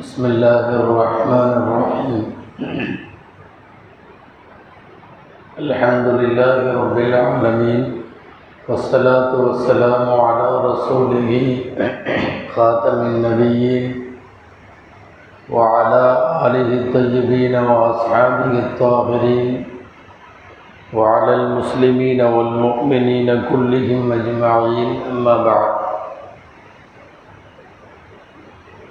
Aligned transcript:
بسم 0.00 0.24
الله 0.24 0.66
الرحمن 0.80 1.50
الرحيم. 1.60 2.24
الحمد 5.60 6.06
لله 6.20 6.60
رب 6.72 6.98
العالمين 6.98 7.82
والصلاة 8.68 9.32
والسلام 9.36 10.06
على 10.08 10.48
رسوله 10.68 11.30
خاتم 12.56 12.98
النبيين 13.12 13.84
وعلى 15.52 16.04
آله 16.48 16.70
الطيبين 16.80 17.54
وأصحابه 17.60 18.52
الطاهرين 18.58 19.48
وعلى 20.96 21.34
المسلمين 21.34 22.20
والمؤمنين 22.20 23.28
كلهم 23.52 24.12
أجمعين 24.12 24.88
أما 25.12 25.36
بعد. 25.44 25.79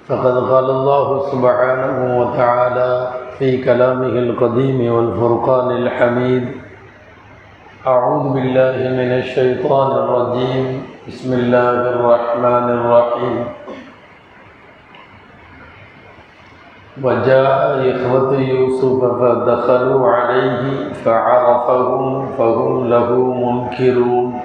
فقد 0.09 0.49
قال 0.49 0.65
الله 0.69 1.07
سبحانه 1.31 1.97
وتعالى 2.21 2.91
في 3.37 3.61
كلامه 3.61 4.15
القديم 4.25 4.93
والفرقان 4.93 5.69
الحميد. 5.71 6.45
أعوذ 7.87 8.33
بالله 8.33 8.77
من 8.89 9.11
الشيطان 9.21 9.91
الرجيم. 9.91 10.65
بسم 11.07 11.29
الله 11.33 11.79
الرحمن 11.93 12.65
الرحيم. 12.77 13.37
وجاء 17.05 17.61
إخوة 17.93 18.31
يوسف 18.33 18.99
فدخلوا 19.21 20.03
عليه 20.09 20.93
فعرفهم 21.05 22.25
فهم 22.37 22.89
له 22.89 23.09
منكرون. 23.45 24.41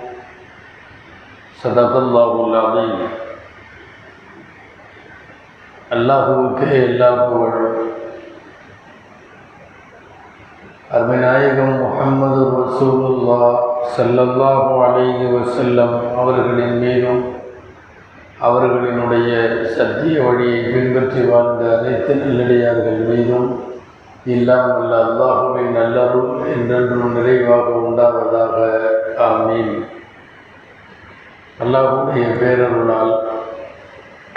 صدق 1.64 1.92
الله 1.96 2.32
العظيم. 2.46 2.98
அல்லாஹுவுக்கு 5.94 6.66
எல்லா 6.86 7.08
புகழும். 7.10 7.78
அருமைநாயகம் 10.94 11.76
முகமது 11.82 12.42
ரசூலுல்லா 12.58 13.38
சல்லல்லாஹு 13.96 14.72
அலைஹி 14.86 15.26
வசல்லம் 15.36 15.94
அவர்களின் 16.20 16.76
மீதும் 16.78 17.22
அவர்களினுடைய 18.40 19.30
சத்திய 19.76 20.22
வழியை 20.22 20.60
பின்பற்றி 20.72 21.20
வாழ்ந்த 21.20 21.78
அனைத்து 21.78 22.14
நல்லடியார்கள் 22.14 23.00
மீதும் 23.10 23.48
இல்லாமல் 24.24 24.94
அல்லாஹுவின் 25.02 25.74
நல்லருள் 25.78 26.32
என்றென்றும் 26.54 27.14
நிறைவாக 27.16 27.66
உண்டாவதாக. 27.86 28.56
ஆமீன். 29.28 29.74
அல்லாஹுடைய 31.64 32.26
பேரருளால் 32.40 33.14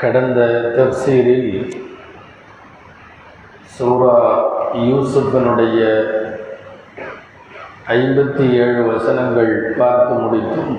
கடந்த 0.01 0.39
தப்சீரில் 0.77 1.51
சூரா 3.75 4.15
யூசுஃபனுடைய 4.89 5.79
ஐம்பத்தி 7.95 8.45
ஏழு 8.63 8.81
வசனங்கள் 8.91 9.51
பார்த்து 9.79 10.13
முடித்தும். 10.23 10.75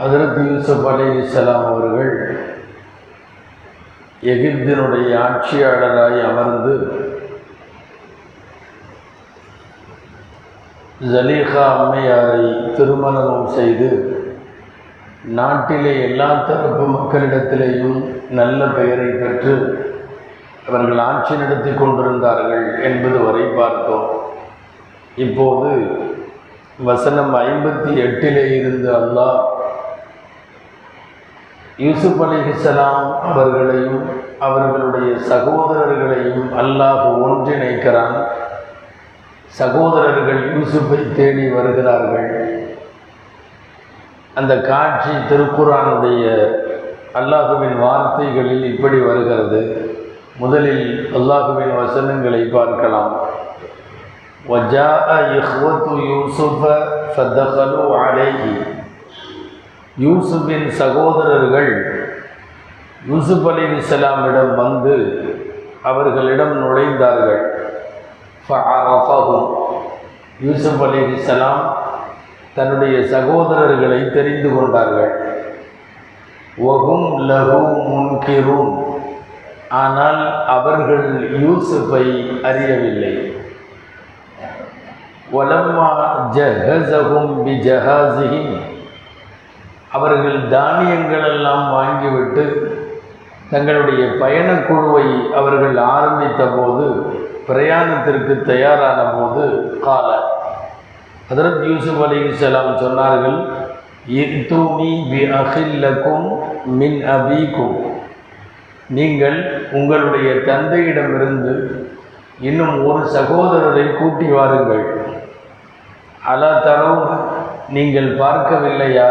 ஹதரத் 0.00 0.40
யூசுப் 0.50 0.86
அலி 0.92 1.06
இஸ்லாம் 1.18 1.66
அவர்கள் 1.66 2.12
எகிப்தினுடைய 4.32 5.10
ஆட்சியாளராய் 5.26 6.20
அமர்ந்து 6.30 6.74
ஜலீஹா 11.12 11.64
அம்மையாரை 11.76 12.42
திருமணம் 12.76 13.48
செய்து 13.56 13.88
நாட்டிலே 15.24 16.02
எல்லா 16.02 16.44
தரப்பு 16.46 16.86
மக்களிடத்திலேயும் 16.86 18.14
நல்ல 18.30 18.66
பெயரை 18.66 19.06
பெற்று 19.06 19.54
அவர்கள் 20.68 20.98
ஆட்சி 20.98 21.36
நடத்தி 21.36 21.70
கொண்டிருந்தார்கள் 21.70 22.82
என்பது 22.82 23.24
வரை 23.24 23.42
பார்த்தோம். 23.42 24.10
இப்போது 25.14 25.70
வசனம் 26.78 27.34
ஐம்பத்தி 27.34 27.90
எட்டிலே 28.04 28.44
இருந்து 28.58 28.92
அல்லாஹ் 28.92 29.42
யூசுப் 31.76 32.22
அலிஹிசலாம் 32.22 33.20
அவர்களையும் 33.20 34.10
அவர்களுடைய 34.38 35.18
சகோதரர்களையும் 35.18 36.58
அல்லாஹ் 36.58 37.02
ஒன்றிணைக்கிறான். 37.24 38.16
சகோதரர்கள் 39.46 40.56
யூசுஃபை 40.56 41.12
தேடி 41.12 41.50
வருகிறார்கள். 41.50 42.63
அந்த 44.35 44.53
காட்சி 44.61 45.11
திருக்குறானுடைய 45.29 46.23
அல்லாஹுவின் 47.15 47.77
வார்த்தைகளில் 47.77 48.65
இப்படி 48.73 48.97
வருகிறது 48.99 49.61
முதலில் 50.37 50.85
அல்லாஹுவின் 51.19 51.75
வசனங்களை 51.81 52.41
பார்க்கலாம் 52.57 53.13
وَجَاءَ 54.47 55.07
إِخْوَةُ 55.39 55.85
يُوسُفَ 56.11 56.61
فَدَخَلُوا 57.15 57.89
عَلَيْهِ 58.03 58.41
யூசுஃபின் 59.97 60.67
சகோதரர்கள் 60.71 61.71
யூசுப் 63.07 63.47
அலி 63.47 63.63
இஸ்லாமிடம் 63.77 64.53
வந்து 64.55 64.95
அவர்களிடம் 65.81 66.53
நுழைந்தார்கள் 66.61 67.43
ஃபஅரஃபஹும் 68.45 69.49
யூசுப் 70.39 70.83
அலி 70.83 71.01
இஸ்லாம் 71.13 71.61
தன்னுடைய 72.56 72.96
சகோதரர்களை 73.14 74.00
தெரிந்து 74.12 74.50
கொண்டார்கள். 74.56 75.14
ஒகும் 76.72 77.06
லகு 77.28 77.60
முன்கிரும் 77.90 78.72
ஆனால் 79.68 80.20
அவர்கள் 80.46 81.06
யூசுஃபை 81.44 82.04
அறியவில்லை. 82.48 83.14
ஒலம்மா 85.38 85.88
ஜஹசகும் 86.36 87.32
பி 87.44 87.52
ஜஹாசிஹின் 87.68 88.54
அவர்கள் 89.96 90.38
தானியங்களெல்லாம் 90.50 91.64
வாங்கிவிட்டு 91.76 92.44
தங்களுடைய 93.50 94.04
பயணக்குழுவை 94.22 95.06
அவர்கள் 95.40 95.76
ஆரம்பித்த 95.76 96.42
போது 96.46 96.86
பிரயாணத்திற்கு 97.48 98.34
தயாரான 98.42 99.00
போது 99.16 99.44
கால 99.86 100.08
ஹதரத் 101.28 101.62
யூசுப் 101.68 102.00
அலி 102.04 102.18
இஸ்லாம் 102.28 102.72
சொன்னார்கள் 102.80 103.36
இத்தூனி 104.22 104.88
பி 105.10 105.20
அகில்லக்கும் 105.38 106.26
மின் 106.80 106.98
அபீக்கும் 107.14 107.76
நீங்கள் 108.88 109.38
உங்களுடைய 109.72 110.30
தந்தையிடமிருந்து 110.48 111.54
இன்னும் 112.48 112.84
ஒரு 112.86 113.02
சகோதரரை 113.16 113.84
கூட்டி 113.96 114.26
வாருங்கள். 114.26 114.84
அலா 116.32 116.52
தரவு 116.58 117.06
நீங்கள் 117.68 118.10
பார்க்கவில்லையா? 118.18 119.08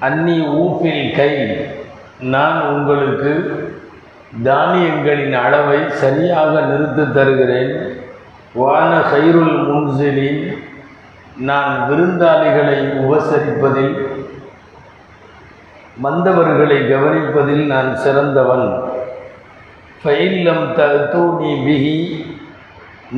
அன்னி 0.00 0.38
ஊப்பில் 0.62 1.04
கை 1.16 1.32
நான் 2.34 2.60
உங்களுக்கு 2.74 3.32
தானியங்களின் 4.44 5.36
அளவை 5.44 5.80
சரியாக 6.02 6.52
நிறுத்து 6.60 7.04
தருகிறேன். 7.12 7.74
வான 8.60 8.90
கைருள் 9.12 9.54
முன்சிலின் 9.68 10.42
நான் 11.48 11.72
விருந்தாளிகளை 11.88 12.76
உபசரிப்பதில் 13.02 13.94
மந்தவர்களை 16.04 16.78
கவனிப்பதில் 16.90 17.64
நான் 17.72 17.90
சிறந்தவன். 18.04 18.68
ஃபைல்லம் 20.02 20.64
தூணி 21.12 21.52
பிகி 21.64 21.98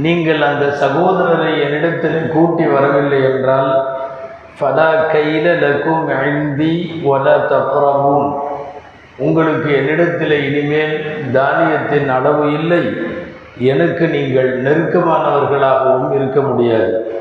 நீங்கள் 0.05 0.43
அந்த 0.49 0.67
சகோதரரை 0.83 1.53
என்னிடத்தில் 1.65 2.31
கூட்டி 2.35 2.65
வரவில்லை 2.75 3.21
என்றால் 3.31 3.73
ஃபலா 4.59 4.91
கையில 5.13 5.47
லக்கும் 5.65 6.07
ஐந்தி 6.23 6.73
ஒல 7.13 7.27
தப்ரமும் 7.53 8.29
உங்களுக்கு 9.27 9.69
என்னிடத்தில் 9.81 10.37
இனிமேல் 10.47 10.97
தானியத்தின் 11.37 12.09
அளவு 12.17 12.47
இல்லை. 12.59 12.83
எனக்கு 13.59 14.09
நீங்கள் 14.09 14.63
நெருக்கமானவர்களாகவும் 14.63 16.15
இருக்க 16.15 16.41
முடியாது. 16.41 17.21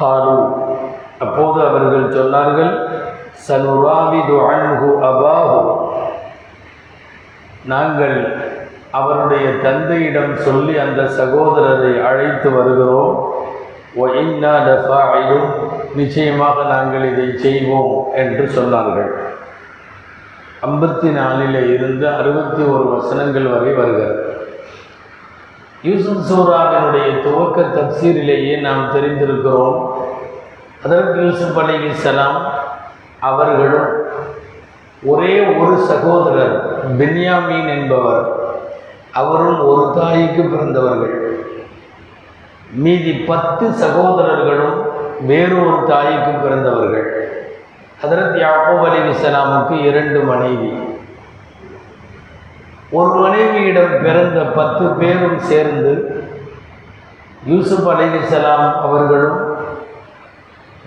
காலு. 0.00 0.52
அப்போது 1.18 1.66
அவர்கள் 1.66 2.12
சொன்னார்கள் 2.12 2.88
சனுராவிது 3.48 4.38
அன்ஹு 4.38 4.88
அபாஹு. 5.02 5.90
நாங்கள் 7.64 8.36
அவருடைய 8.90 9.50
தந்தையிடம் 9.62 10.36
சொல்லி 10.36 10.78
அந்த 10.78 11.02
சகோதரரை 11.02 12.04
அழைத்து 12.04 12.50
வருகிறோம். 12.50 13.32
ஒயின்னா 14.00 14.64
நிச்சயமாக 15.94 16.62
நாங்கள் 16.62 17.12
இதை 17.12 17.36
செய்வோம் 17.36 18.06
என்று 18.14 18.50
சொன்னார்கள். 18.56 19.12
ஐம்பத்தி 20.66 21.12
நாலில் 21.12 21.74
இருந்து 21.74 22.08
அறுபத்தி 22.08 22.62
ஒரு 22.62 22.84
வசனங்கள் 22.84 23.46
வரை 23.46 23.72
வருகிறது. 23.72 24.21
யூசுப் 25.82 26.32
சூராவினுடைய 26.32 27.22
துவக்க 27.22 27.60
தப்சீரிலேயே 27.60 28.60
நாம் 28.60 28.90
தெரிந்திருக்கிறோம். 28.90 29.90
அதற்கு 30.84 31.22
யூசுப் 31.22 31.58
அலைஹிஸ்ஸலாம் 31.58 32.42
அவர்களும் 33.18 34.06
ஒரே 35.04 35.46
ஒரு 35.46 35.76
சகோதரர் 35.76 36.86
பென்யாமீன் 36.96 37.68
என்பவர். 37.68 38.32
அவரும் 39.12 39.66
ஒரு 39.66 39.92
தாய்க்கு 39.94 40.42
பிறந்தவர்கள். 40.42 41.44
மீதி 42.72 43.12
பத்து 43.12 43.72
சகோதரர்களும் 43.72 44.86
வேறொரு 45.20 45.84
தாய்க்கு 45.86 46.30
பிறந்தவர்கள். 46.30 47.30
ஹதரத் 48.02 48.42
யாக்கூப் 48.42 48.90
அலி 48.90 48.98
இஸ்லாமுக்கு 48.98 49.84
இரண்டு 49.84 50.20
மனைவி. 50.20 50.91
ஒரு 52.98 53.12
மனைவியிடம் 53.20 53.94
பிறந்த 54.04 54.40
பத்து 54.56 54.84
பேரும் 55.00 55.38
சேர்ந்து 55.50 55.92
யூசுப் 57.46 57.88
அலிசலாம் 57.92 58.68
அவர்களும் 58.86 59.38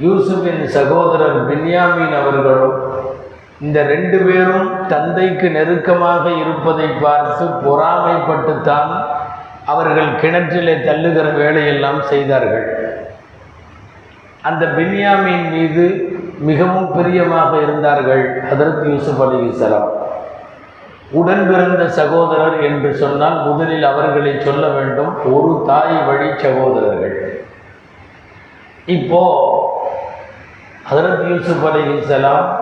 யூசுஃபின் 0.06 0.63
சகோதரர் 0.75 1.38
பின்யாமீன் 1.50 2.16
அவர்களும் 2.22 2.78
இந்த 3.66 3.84
ரெண்டு 3.84 4.18
பேரும் 4.28 4.69
தந்தைக்கு 4.88 5.50
நெருக்கமாக 5.50 6.24
இருப்பதை 6.42 6.90
பார்த்து 7.04 7.46
பொறாமைப்பட்டுத்தான் 7.66 8.94
அவர்கள் 9.74 10.10
கிணற்றிலே 10.22 10.75
தள்ளுகிற 10.88 11.28
வேலையெல்லாம் 11.42 12.01
செய்தார்கள். 12.12 12.68
அந்த 14.42 14.66
பின்யாமீன் 14.80 15.48
மீது 15.51 15.86
மிகவும் 16.50 16.92
பிரியமாக 16.92 17.51
இருந்தார்கள் 17.62 18.25
அதற்கு 18.51 18.86
யூசுப் 18.94 19.24
அலிசலாம் 19.25 19.92
உடன் 21.12 21.48
பிறந்த 21.52 21.90
சகோதரர் 21.90 22.62
என்று 22.62 22.96
சொன்னால் 22.96 23.46
முதலில் 23.46 23.84
அவர்களை 23.84 24.40
சொல்ல 24.40 24.68
வேண்டும். 24.68 25.34
ஒரு 25.34 25.63
தாய் 25.68 26.04
வழி 26.06 26.30
சகோதரர்கள். 26.38 27.44
இப்போ 28.86 29.22
ஹதரத் 30.92 31.28
யூசுப் 31.28 31.66
அலிசலாம் 31.66 32.56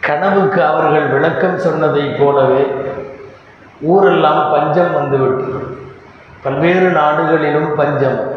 கனவுக்கு 0.00 0.64
அவர்கள் 0.64 1.06
விளக்கம் 1.06 1.58
சொன்னதைப் 1.58 2.24
போலவே 2.24 2.74
ஊரெல்லாம் 3.80 4.50
பஞ்சம் 4.50 4.94
வந்துவிட்டு 4.94 5.78
பல்வேறு 6.42 6.88
நாடுகளிலும் 6.88 7.74
பஞ்சம். 7.74 8.34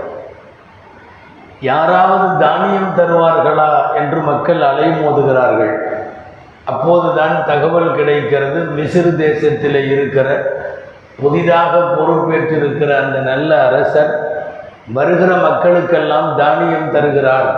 யாராவது 1.59 2.47
தானியம் 2.47 2.97
தருவார்களா 2.97 3.93
என்று 3.93 4.19
மக்கள் 4.19 4.61
அலைமோதுகிறார்கள். 4.61 5.88
அப்போதுதான் 6.71 7.35
தகவல் 7.51 7.95
கிடைக்கிறது. 7.95 8.59
மிசிறு 8.77 9.11
தேசத்தில் 9.25 9.79
இருக்கிற 9.91 10.27
புதிதாக 11.21 11.77
பொறுப்பேற்றிருக்கிற 11.95 12.91
அந்த 13.03 13.17
நல்ல 13.31 13.49
அரசர் 13.67 14.11
வருகிற 14.97 15.31
மக்களுக்கெல்லாம் 15.47 16.29
தானியம் 16.37 16.91
தருகிறார் 16.91 17.49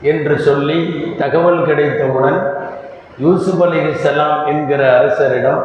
என்று 0.00 0.34
சொல்லி 0.38 0.78
தகவல் 1.18 1.62
கிடைத்தவுடன் 1.68 2.38
யூசுப் 3.18 3.62
அலி 3.62 3.78
சலாம் 4.06 4.46
என்கிற 4.46 4.82
அரசரிடம் 4.98 5.62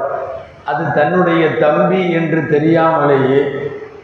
அது 0.71 0.83
தன்னுடைய 0.93 1.43
தம்பி 1.63 2.01
என்று 2.11 2.39
தெரியாமலேயே 2.49 3.41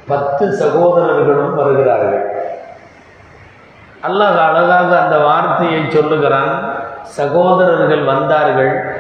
பத்து 0.08 0.46
சகோதரர்களும் 0.62 1.56
வருகிறார்கள். 1.56 2.26
அல்லாஹ் 4.08 4.38
அழகாக 4.48 4.90
அந்த 5.04 5.18
வார்த்தையை 5.18 5.82
சொல்லுகிறான். 5.90 6.54
சகோதரர்கள் 7.04 8.04
வந்தார்கள். 8.04 8.98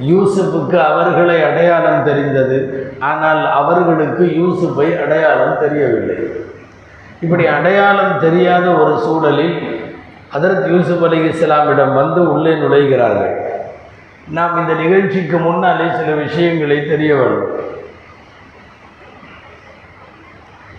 யூசுஃபுக்கு 0.00 0.76
அவர்களை 0.76 1.42
அடையாளம் 1.42 2.04
தெரிந்தது. 2.04 2.88
ஆனால் 3.00 3.50
அவர்களுக்கு 3.50 4.24
யூசுஃபை 4.24 5.02
அடையாளம் 5.02 5.58
தெரியவில்லை. 5.58 6.16
இப்படி 7.20 7.46
அடையாளம் 7.46 8.18
தெரியாத 8.20 8.70
ஒரு 8.70 8.98
சூழலில் 8.98 9.80
அதற்கு 10.30 10.70
யூசுப் 10.70 11.04
அலி 11.04 11.24
இஸ்லாமிடம் 11.24 11.94
வந்து 11.94 12.32
உள்ளே 12.32 12.50
நுழைகிறார்கள். 12.50 13.34
நாம் 14.28 14.56
இந்த 14.56 14.82
நிகழ்ச்சிக்கு 14.82 15.38
முன்னாலே 15.38 15.90
சில 15.90 16.12
விஷயங்களை 16.12 16.86
தெரிய 16.86 17.14
வேண்டும். 17.14 17.60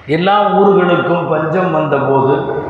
எல்லா 0.06 0.50
ஊர்களுக்கும் 0.50 1.30
பஞ்சம் 1.30 1.72
வந்தபோது 1.72 2.62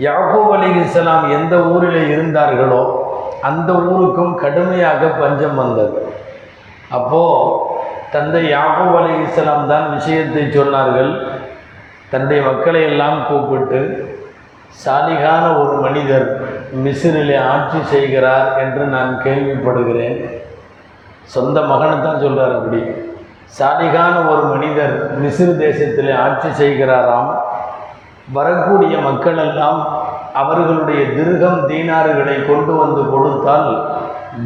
யாக்கூப் 0.00 0.50
அலி 0.50 0.80
இஸ்லாம் 0.80 1.30
எந்த 1.30 1.56
ஊரில் 1.56 2.08
இருந்தார்களோ 2.08 2.95
அந்த 3.42 3.72
ஊருக்கும் 3.72 4.34
கடுமையாக 4.34 5.06
பஞ்சம் 5.06 5.54
வந்தது. 5.54 6.12
அப்போது 6.90 7.74
தந்தை 8.10 8.52
யாக்கூப் 8.52 8.96
அலி 8.96 9.22
இஸ்லாம் 9.22 9.68
தான் 9.68 9.94
விஷயத்தை 9.94 10.42
சொன்னார்கள். 10.42 11.40
தன்னுடைய 12.10 12.42
மக்களை 12.42 12.82
எல்லாம் 12.82 13.26
கூப்பிட்டு 13.28 14.14
சாலிகான 14.84 15.60
ஒரு 15.60 15.72
மனிதர் 15.72 16.48
மிசிறிலே 16.84 17.38
ஆட்சி 17.38 17.78
செய்கிறார் 17.82 18.58
என்று 18.58 18.84
நான் 18.84 19.20
கேள்விப்படுகிறேன். 19.24 20.40
சொந்த 21.22 21.60
மகனை 21.60 22.00
தான் 22.00 22.20
சொல்கிறார் 22.20 22.54
அப்படி. 22.54 22.82
சாலிகான 23.58 24.28
ஒரு 24.28 24.42
மனிதர் 24.42 25.20
மிசிறு 25.22 25.54
தேசத்திலே 25.64 26.16
ஆட்சி 26.16 26.48
செய்கிறாராம். 26.64 27.36
வரக்கூடிய 28.32 28.98
மக்களெல்லாம் 28.98 30.05
அவர்களுடைய 30.40 31.00
திருகம் 31.16 31.60
தீனாறுகளை 31.70 32.36
கொண்டு 32.48 32.72
வந்து 32.82 33.02
கொடுத்தால் 33.12 33.70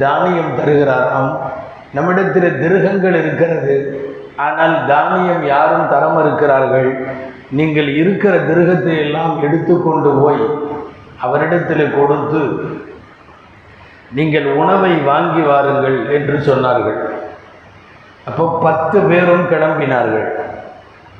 தானியம் 0.03 0.57
தருகிறாராம் 0.59 1.31
நம்மிடத்தில் 1.97 2.59
திருகங்கள் 2.63 3.17
இருக்கிறது. 3.23 3.77
ஆனால் 4.47 4.75
தானியம் 4.91 5.43
யாரும் 5.55 5.91
தர 5.93 6.05
மறுக்கிறார்கள் 6.17 6.91
நீங்கள் 7.59 7.89
இருக்கிற 8.01 8.35
திருகத்தை 8.49 8.95
எல்லாம் 9.05 9.35
எடுத்துக்கொண்டு 9.47 10.11
போய் 10.21 10.45
அவரிடத்தில் 11.27 11.95
கொடுத்து 11.97 12.43
நீங்கள் 14.19 14.47
உணவை 14.61 14.93
வாங்கி 15.09 15.43
வாருங்கள் 15.49 15.99
என்று 16.17 16.37
சொன்னார்கள். 16.49 17.01
அப்போ 18.29 18.45
பத்து 18.65 18.99
பேரும் 19.11 19.45
கிளம்பினார்கள். 19.53 20.29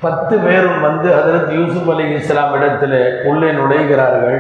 பத்து 0.01 0.37
பேரும் 0.37 0.81
வந்து 0.81 1.09
ஹதரத் 1.17 1.51
யூசுப் 1.59 1.91
அலி 1.91 2.05
இஸ்லாம் 2.15 2.55
இடத்துல 2.55 3.25
உள்ளே 3.25 3.51
நுழைகிறார்கள். 3.53 4.39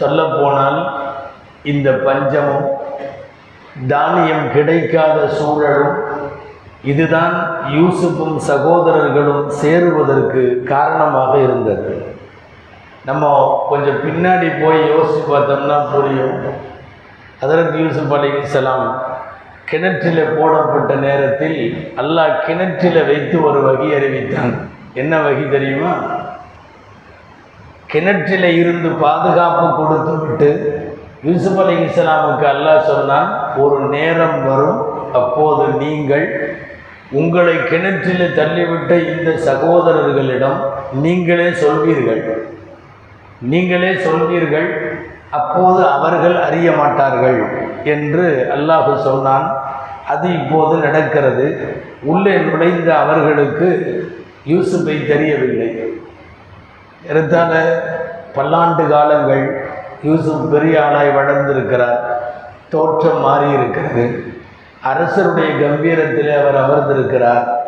சொல்லப்போனால் 0.00 0.78
இந்த 1.62 1.90
பஞ்சமும் 2.06 2.66
தானியம் 3.92 4.46
கிடைக்காத 4.52 5.28
சூழலும் 5.28 5.98
இதுதான் 6.82 7.34
யூசுப்பும் 7.76 8.36
சகோதரர்களும் 8.36 9.44
சேருவதற்கு 9.60 10.42
காரணமாக 10.72 11.32
இருந்தது. 11.38 11.92
நம்ம 13.04 13.24
கொஞ்சம் 13.68 14.02
பின்னாடி 14.06 14.48
போய் 14.62 14.80
யோசித்து 14.88 15.30
பார்த்தோம்னா 15.34 15.78
புரியும். 15.92 16.36
அதற்கு 17.40 17.78
யூசுப் 17.78 18.12
அலி 18.12 18.30
இஸ்லாம் 18.42 18.88
கிணற்றில் 19.70 20.22
போடப்பட்ட 20.36 20.94
நேரத்தில் 20.94 21.58
அல்லாஹ் 21.96 22.40
கிணற்றில் 22.46 23.06
வைத்து 23.06 23.36
ஒரு 23.48 23.60
வகை 23.62 23.88
அறிவித்தான். 23.94 24.54
என்ன 24.94 25.20
வகை 25.22 25.50
தெரியுமா? 25.50 25.92
கிணற்றில் 27.86 28.48
இருந்து 28.60 28.88
பாதுகாப்பு 28.88 29.66
கொடுத்து 29.76 30.12
விட்டு 30.18 30.50
யூசுப் 31.22 31.60
அலி 31.60 31.74
இஸ்லாமுக்கு 31.84 32.46
அல்லாஹ் 32.54 32.88
சொன்னால் 32.90 33.30
ஒரு 33.56 33.78
நேரம் 33.88 34.44
வரும் 34.44 34.80
அப்போது 35.12 35.64
நீங்கள் 35.82 36.26
உங்களை 37.10 37.54
கிணற்றில் 37.70 38.34
தள்ளிவிட்ட 38.38 38.92
இந்த 39.12 39.30
சகோதரர்களிடம் 39.48 40.58
நீங்களே 40.92 41.48
சொல்வீர்கள். 41.50 42.22
நீங்களே 43.40 43.92
சொல்வீர்கள் 43.94 44.68
அப்போது 45.30 45.86
அவர்கள் 45.86 46.36
அறிய 46.46 46.72
மாட்டார்கள் 46.72 47.40
என்று 47.84 48.52
அல்லாஹு 48.56 48.96
சொன்னான். 49.08 49.46
அது 50.06 50.32
இப்போது 50.32 50.76
நடக்கிறது. 50.86 51.46
உள்ளே 52.02 52.36
நுழைந்த 52.38 52.98
அவர்களுக்கு 52.98 53.68
யூசுப்பை 54.46 55.06
தெரியவில்லை. 55.06 55.94
இருந்தால 57.12 57.52
பல்லாண்டு 58.34 58.88
காலங்கள் 58.88 59.68
யூசுப் 60.02 60.50
பெரிய 60.50 60.80
ஆளாய் 60.80 61.14
வளர்ந்திருக்கிறார். 61.14 62.22
தோற்றம் 62.68 63.20
மாறி 63.20 63.50
இருக்கிறது 63.50 64.32
அரசருடைய 64.82 65.50
கம்பீரத்தில் 65.50 66.40
அவர் 66.40 66.56
அமர்ந்திருக்கிறார். 66.56 67.58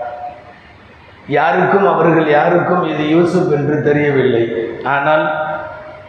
யாருக்கும் 1.28 1.94
அவர்கள் 1.94 2.28
யாருக்கும் 2.28 2.84
இது 2.84 3.08
யூசுப் 3.08 3.52
என்று 3.52 3.82
தெரியவில்லை. 3.82 4.70
ஆனால் 4.84 5.30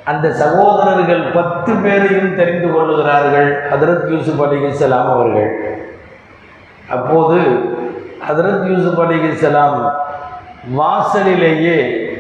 அந்த 0.04 0.32
சகோதரர்கள் 0.32 1.22
பத்து 1.22 1.74
பேரையும் 1.74 2.36
தெரிந்து 2.36 2.72
கொள்ளுகிறார்கள். 2.72 3.70
ஹதரத் 3.72 4.10
யூசுப் 4.10 4.44
அலிகலாம் 4.44 5.10
அவர்கள். 5.10 5.80
அப்போது 6.90 7.40
ஹதரத் 8.30 8.64
யூசுப் 8.64 9.02
அலிகலாம் 9.02 10.02
வாசலிலேயே 10.72 12.12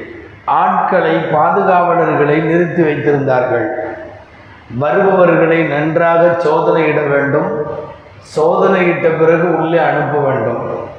ஆட்களை 0.45 1.15
பாதுகாவலர்களை 1.15 2.41
நிறுத்தி 2.41 2.81
வைத்திருந்தார்கள். 2.81 3.67
வருபவர்களை 4.77 5.63
நன்றாக 5.63 6.35
சோதனையிட 6.43 7.09
வேண்டும். 7.09 7.67
சோதனையிட்ட 8.37 9.19
பிறகு 9.19 9.57
உள்ளே 9.57 9.77
அனுப்ப 9.77 10.19
வேண்டும். 10.19 10.91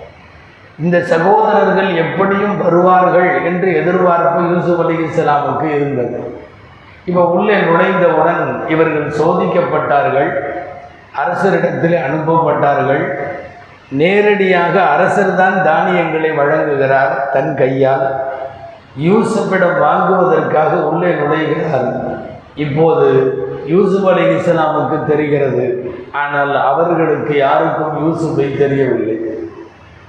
இந்த 0.82 1.00
சகோதரர்கள் 1.00 1.94
எப்படியும் 1.94 2.62
வருவார்கள் 2.62 3.44
என்று 3.44 3.76
எதிர்பார்ப்பு 3.76 4.42
யூசுப் 4.42 4.80
அலி 4.80 4.96
இஸ்லாமுக்கு 4.96 5.62
இருந்தது. 5.62 6.42
இப்போ 7.04 7.24
உள்ளே 7.24 7.54
நுழைந்தவுடன் 7.54 8.68
இவர்கள் 8.68 9.08
சோதிக்கப்பட்டார்கள். 9.08 10.32
அரசரிடத்தில் 11.16 11.96
அனுப்பப்பட்டார்கள். 11.96 13.14
நேரடியாக 14.00 14.82
அரசர் 14.82 15.34
தான் 15.34 15.62
தானியங்களை 15.64 16.30
வழங்குகிறார் 16.30 17.30
தன் 17.30 17.56
கையால். 17.56 18.06
யூசுப்பிடம் 18.98 19.78
வாங்குவதற்காக 19.78 20.72
உள்ளே 20.74 21.08
நுழைகிறார். 21.08 21.90
இப்போது 22.54 23.08
யூசுப் 23.66 24.08
அலி 24.08 24.24
இஸ்லாமுக்கு 24.34 25.04
தெரிகிறது. 25.04 25.64
ஆனால் 26.12 26.64
அவர்களுக்கு 26.64 27.36
யாருக்கும் 27.36 27.94
யூசுஃபை 28.04 28.56
தெரியவில்லை. 28.56 29.16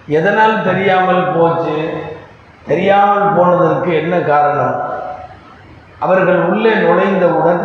எதனால் 0.07 0.63
தெரியாமல் 0.63 1.31
போச்சு? 1.35 1.89
தெரியாமல் 2.67 3.33
போனதற்கு 3.37 3.93
என்ன 3.95 4.15
காரணம்? 4.19 4.75
அவர்கள் 5.99 6.41
உள்ளே 6.41 6.73
நுழைந்தவுடன் 6.73 7.61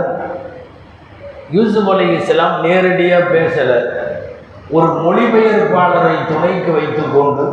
யூசுப் 1.51 1.91
அலி 1.91 2.07
இஸ்லாம் 2.15 2.61
நேரடியாக 2.61 3.25
பேசலை. 3.25 3.81
ஒரு 4.71 4.87
மொழிபெயர்ப்பாளரை 4.87 6.27
துணைக்கு 6.29 6.73
வைத்துக்கொண்டு 6.73 7.45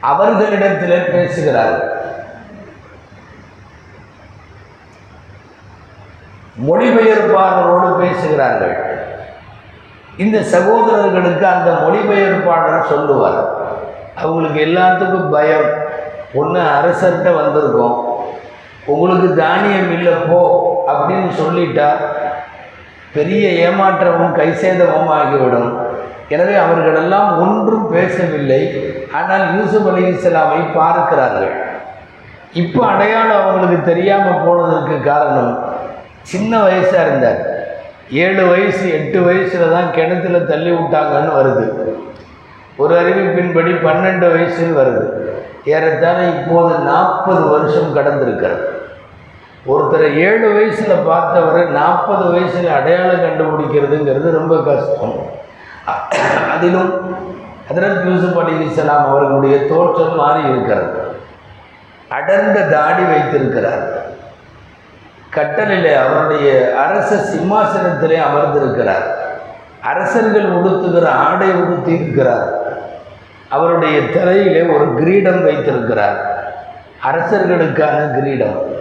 அவர்களிடத்தில் 0.00 1.10
பேசுகிறார்கள் 1.12 1.98
மொழிபெயர்ப்பாளரோடு 6.70 7.98
பேசுகிறார்கள். 7.98 8.98
இந்த 10.16 10.42
சகோதரர்களுக்கு 10.42 11.46
அந்த 11.46 11.70
மொழிபெயர்ப்பாளர் 11.70 12.88
சொல்லுவார் 12.88 13.48
அவங்களுக்கு 14.16 14.60
எல்லாத்துக்கும் 14.64 15.30
பயம். 15.30 15.70
ஒன்று 16.34 16.60
அரசர்கிட்ட 16.60 17.28
வந்திருக்கோம். 17.28 18.04
உங்களுக்கு 18.86 19.34
தானியம் 19.34 19.92
இல்லை 19.92 20.12
போ. 20.12 20.68
அப்படின்னு 20.88 21.30
சொல்லிட்டா 21.30 21.90
பெரிய 23.14 23.44
ஏமாற்றமும் 23.66 24.36
கைசேதமும் 24.38 25.10
ஆகிவிடும். 25.18 25.70
எனவே 26.28 26.54
அவர்களெல்லாம் 26.54 27.30
ஒன்றும் 27.44 27.86
பேசவில்லை. 27.90 28.60
ஆனால் 29.12 29.44
யூசுப் 29.56 29.88
அலி 29.88 30.02
இஸ்லாமை 30.10 30.60
பார்க்கிறார்கள். 30.74 31.52
இப்போ 32.62 32.86
அடையாளம் 32.86 33.40
அவங்களுக்கு 33.40 33.78
தெரியாமல் 33.90 34.42
போனதற்கு 34.44 34.96
காரணம் 35.02 35.52
சின்ன 36.22 36.52
வயசாக 36.62 37.04
இருந்தார். 37.06 37.40
ஏழு 38.10 38.46
வயசு 38.46 38.84
எட்டு 38.98 39.18
வயசில் 39.22 39.72
தான் 39.74 39.90
கிணத்துல 39.96 40.38
தள்ளி 40.38 40.70
விட்டாங்கன்னு 40.70 41.32
வருது. 41.38 41.66
ஒரு 42.76 42.92
அறிவிப்பின்படி 43.00 43.72
பன்னெண்டு 43.86 44.26
வயசில் 44.32 44.78
வருது. 44.80 45.04
ஏறத்தாழ 45.64 46.18
இப்போது 46.36 46.78
நாற்பது 46.90 47.42
வருஷம் 47.54 47.94
கடந்திருக்கிறது. 47.96 48.62
ஒருத்தரை 49.68 50.16
ஏழு 50.16 50.52
வயசில் 50.52 51.04
பார்த்தவர் 51.06 51.70
நாற்பது 51.70 52.30
வயசில் 52.30 52.68
அடையாளம் 52.68 53.20
கண்டுபிடிக்கிறதுங்கிறது 53.20 54.30
ரொம்ப 54.30 54.62
கஷ்டம். 54.62 55.26
அதிலும் 56.52 57.16
ஹதரத் 57.70 58.04
யூசுப் 58.04 58.38
அலி 58.38 58.64
இஸ்லாம் 58.64 59.08
அவர்களுடைய 59.08 59.66
தோற்றம் 59.66 60.16
மாறி 60.16 60.42
இருக்கிறது. 60.42 60.98
அடர்ந்த 62.08 62.60
தாடி 62.60 63.02
வைத்திருக்கிறார். 63.02 63.98
கட்டலிலே 65.34 65.94
அவருடைய 65.94 66.74
அரச 66.78 67.16
சிம்மாசனத்திலே 67.16 68.22
அமர்ந்திருக்கிறார். 68.22 69.18
அரசர்கள் 69.82 70.52
உடுத்துகிற 70.52 71.08
ஆடை 71.08 71.52
உடுத்தி 71.52 71.92
இருக்கிறார். 71.92 72.52
அவருடைய 73.48 74.00
தலையிலே 74.08 74.62
ஒரு 74.62 74.94
கிரீடம் 74.94 75.42
வைத்திருக்கிறார். 75.42 76.44
அரசர்களுக்கான 77.04 78.20
கிரீடம். 78.20 78.78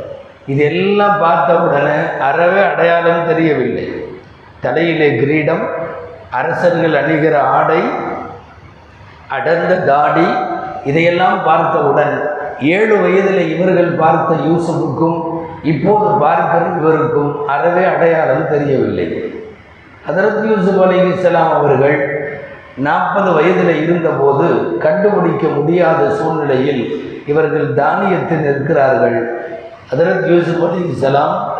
இதெல்லாம் 0.53 0.77
எல்லாம் 0.81 1.19
பார்த்தவுடனே 1.19 1.97
அறவே 2.27 2.61
அடையாளம் 2.71 3.27
தெரியவில்லை. 3.27 3.85
தலையிலே 4.63 5.09
கிரீடம் 5.21 5.63
அரசர்கள் 6.39 6.95
அணிகிற 7.01 7.35
ஆடை 7.57 7.81
அடர்ந்த 9.27 9.73
தாடி 9.91 10.27
இதையெல்லாம் 10.89 11.39
பார்த்தவுடன் 11.43 12.13
ஏழு 12.59 12.95
வயதில் 13.01 13.41
இவர்கள் 13.53 13.91
பார்த்த 14.01 14.35
யூசுஃபுக்கும் 14.47 15.19
இப்போது 15.71 16.09
பார்க்கிற 16.23 16.63
இவருக்கும் 16.79 17.31
அறவே 17.47 17.83
அடையாளம் 17.93 18.49
தெரியவில்லை. 18.49 19.07
அதற்கு 20.09 20.43
யூசுப் 20.49 20.81
அலி 20.83 20.97
இஸ்லாம் 21.13 21.53
அவர்கள் 21.59 21.97
நாற்பது 22.87 23.29
வயதில் 23.37 23.83
இருந்தபோது 23.83 24.77
கண்டுபிடிக்க 24.85 25.47
முடியாத 25.47 26.01
சூழ்நிலையில் 26.09 26.83
இவர்கள் 27.25 27.67
தானியத்தில் 27.73 28.45
நிற்கிறார்கள். 28.47 29.19
ஹதரத் 29.91 30.25
யூசுப் 30.25 30.69
அலி 30.69 30.89
இஸ்லாம் 30.89 31.53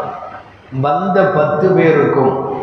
வந்த 0.72 1.22
பத்து 1.22 1.70
பேருக்கும் 1.70 2.58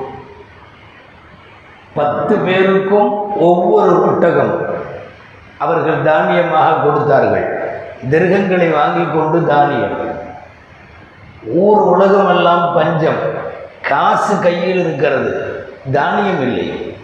பத்து 1.94 2.36
பேருக்கும் 2.36 3.40
ஒவ்வொரு 3.40 4.06
ஒட்டகம் 4.06 4.64
அவர்கள் 5.58 6.02
தானியமாக 6.02 6.82
கொடுத்தார்கள். 6.82 7.70
திருகங்களை 8.10 8.72
வாங்கி 8.72 9.04
கொண்டு 9.04 9.46
தானியம். 9.46 9.98
ஊர் 11.46 11.78
உலகமெல்லாம் 11.78 12.74
பஞ்சம். 12.74 13.18
காசு 13.82 14.38
கையில் 14.38 14.78
இருக்கிறது. 14.78 15.64
தானியம் 15.92 16.40
இல்லை. 16.40 16.96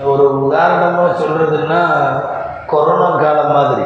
ஒரு 0.00 0.46
உதாரணமாக 0.46 1.24
சொல்கிறதுன்னா 1.24 1.88
கொரோனா 2.66 3.16
காலம் 3.16 3.52
மாதிரி. 3.52 3.82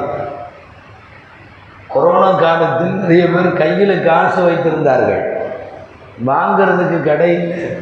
கொரோனா 1.95 2.31
காலத்தில் 2.31 2.93
நிறைய 2.93 3.27
பேர் 3.27 3.53
கையில் 3.53 4.05
காசு 4.05 4.49
வைத்திருந்தார்கள். 4.49 5.23
வாங்கிறதுக்கு 6.27 7.03
கடை 7.03 7.33
இல்லை. 7.33 7.77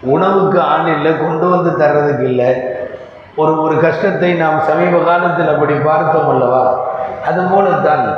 உணவுக்கு 0.00 0.60
ஆள் 0.60 0.86
இல்லை. 0.86 1.18
கொண்டு 1.18 1.48
வந்து 1.48 1.84
தர்றதுக்கு 1.84 2.22
இல்லை. 2.22 2.54
ஒரு 3.36 3.62
ஒரு 3.62 3.80
கஷ்டத்தை 3.80 4.32
நாம் 4.32 4.60
சமீப 4.60 5.04
காலத்தில் 5.04 5.48
அப்படி 5.48 5.74
பார்த்தோம் 5.74 6.28
அல்லவா? 6.28 6.90
அதுபோலத்தான் 7.26 8.16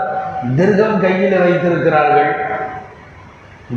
திருகம் 0.57 1.01
கையில் 1.01 1.39
வைத்திருக்கிறார்கள். 1.39 2.37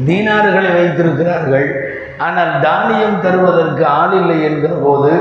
தீனார்களை 0.07 0.73
வைத்திருக்கிறார்கள். 0.73 1.95
ஆனால் 2.17 2.59
தானியம் 2.61 3.21
தருவதற்கு 3.21 3.85
ஆள் 3.85 4.13
இல்லை 4.13 4.43
என்கிற 4.43 4.73
போது 4.83 5.11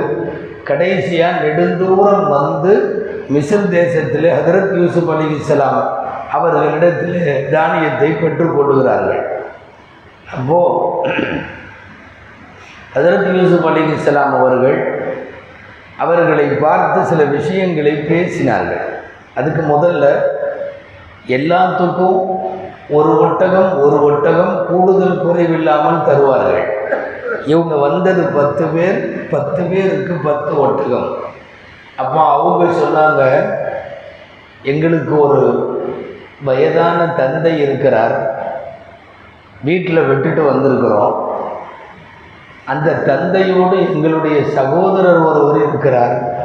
கடைசியாக 0.65 1.47
நெடுந்தூரம் 1.47 2.29
வந்து 2.29 3.01
மிஸ்ர் 3.33 3.69
தேசத்தில் 3.69 4.25
ஹதரத் 4.25 4.75
யூசுப் 4.75 5.11
அலி 5.11 5.35
இஸ்லாம் 5.35 6.05
அவர்களிடத்தில் 6.37 7.19
தானியத்தை 7.55 8.11
பெற்றுக்கொள்கிறார்கள் 8.23 9.23
அப்போது 10.37 11.15
அதற்கு 12.99 13.31
யூசுப் 13.41 13.67
அலி 13.71 13.83
இஸ்லாம் 13.97 14.35
அவர்கள் 14.39 14.79
அவர்களை 16.05 16.47
பார்த்து 16.65 16.99
சில 17.11 17.23
விஷயங்களை 17.37 17.93
பேசினார்கள். 18.11 18.83
அதுக்கு 19.39 19.63
முதல்ல 19.75 20.05
எல்லாத்துக்கும் 21.37 22.19
ஒரு 22.97 23.13
ஒட்டகம் 23.25 23.71
ஒரு 23.85 23.97
ஒட்டகம் 24.09 24.55
கூடுதல் 24.69 25.23
குறைவில்லாமல் 25.25 26.05
தருவார்கள். 26.09 26.67
இவங்க 27.53 27.75
வந்தது 27.87 28.23
பத்து 28.39 28.65
பேர் 28.75 28.99
பத்து 29.33 29.63
பேருக்கு 29.71 30.15
பத்து 30.29 30.53
ஒட்டகம். 30.65 31.09
அப்போ 32.03 32.21
அவங்க 32.35 32.65
சொன்னாங்க 32.83 33.23
எங்களுக்கு 34.73 35.15
ஒரு 35.27 35.41
வயதான 36.45 37.07
தந்தை 37.07 37.61
இருக்கிறார். 37.61 38.45
வீட்டில் 39.63 40.07
விட்டுட்டு 40.07 40.43
வந்திருக்கிறோம். 40.53 41.25
அந்த 42.65 42.93
தந்தையோடு 42.93 43.95
எங்களுடைய 43.95 44.45
சகோதரர் 44.45 45.19
ஒருவர் 45.19 45.57
இருக்கிறார். 45.57 46.45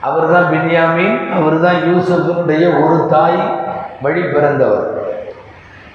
அவர் 0.00 0.32
தான் 0.32 0.52
பின்யாமீன் 0.52 1.32
அவர் 1.32 1.60
தான் 1.60 1.74
யூசஃபினுடைய 1.74 2.84
ஒரு 2.84 3.06
தாய் 3.08 3.68
வழி 4.02 4.22
பிறந்தவர். 4.22 4.86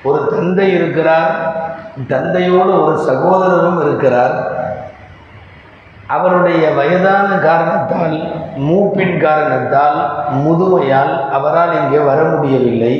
ஒரு 0.03 0.27
தந்தை 0.27 0.73
இருக்கிறார் 0.73 1.63
தந்தையோடு 2.07 2.85
ஒரு 2.85 2.97
சகோதரரும் 2.97 3.81
இருக்கிறார். 3.81 4.54
அவருடைய 6.13 6.63
வயதான 6.79 7.29
காரணத்தால் 7.45 8.17
மூப்பின் 8.65 9.15
காரணத்தால் 9.23 9.99
முதுமையால் 10.43 11.13
அவரால் 11.37 11.73
இங்கே 11.81 12.01
வர 12.09 12.19
முடியவில்லை. 12.33 12.93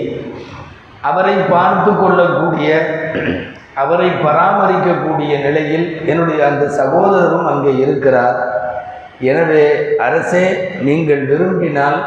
அவரை 1.10 1.36
பார்த்து 1.54 1.92
கொள்ளக்கூடிய 2.00 2.70
அவரை 3.84 4.10
பராமரிக்கக்கூடிய 4.26 5.32
நிலையில் 5.46 5.86
என்னுடைய 6.12 6.42
அந்த 6.50 6.66
சகோதரரும் 6.80 7.50
அங்கே 7.52 7.72
இருக்கிறார். 7.84 8.38
எனவே 9.32 9.66
அரசே 10.06 10.46
நீங்கள் 10.88 11.24
விரும்பினால் 11.32 12.00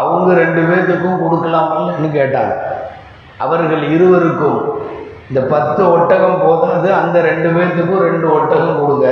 அவங்க 0.00 0.28
ரெண்டு 0.42 0.62
பேர்த்துக்கும் 0.68 1.22
கொடுக்கலாமான்னு 1.22 2.10
கேட்டாங்க. 2.18 2.54
அவர்கள் 3.44 3.84
இருவருக்கும் 3.94 4.60
இந்த 5.28 5.40
பத்து 5.54 5.82
ஒட்டகம் 5.96 6.42
போதாது 6.46 6.88
அந்த 7.00 7.16
ரெண்டு 7.30 7.48
பேர்த்துக்கும் 7.56 8.04
ரெண்டு 8.08 8.26
ஒட்டகம் 8.38 8.80
கொடுங்க. 8.82 9.08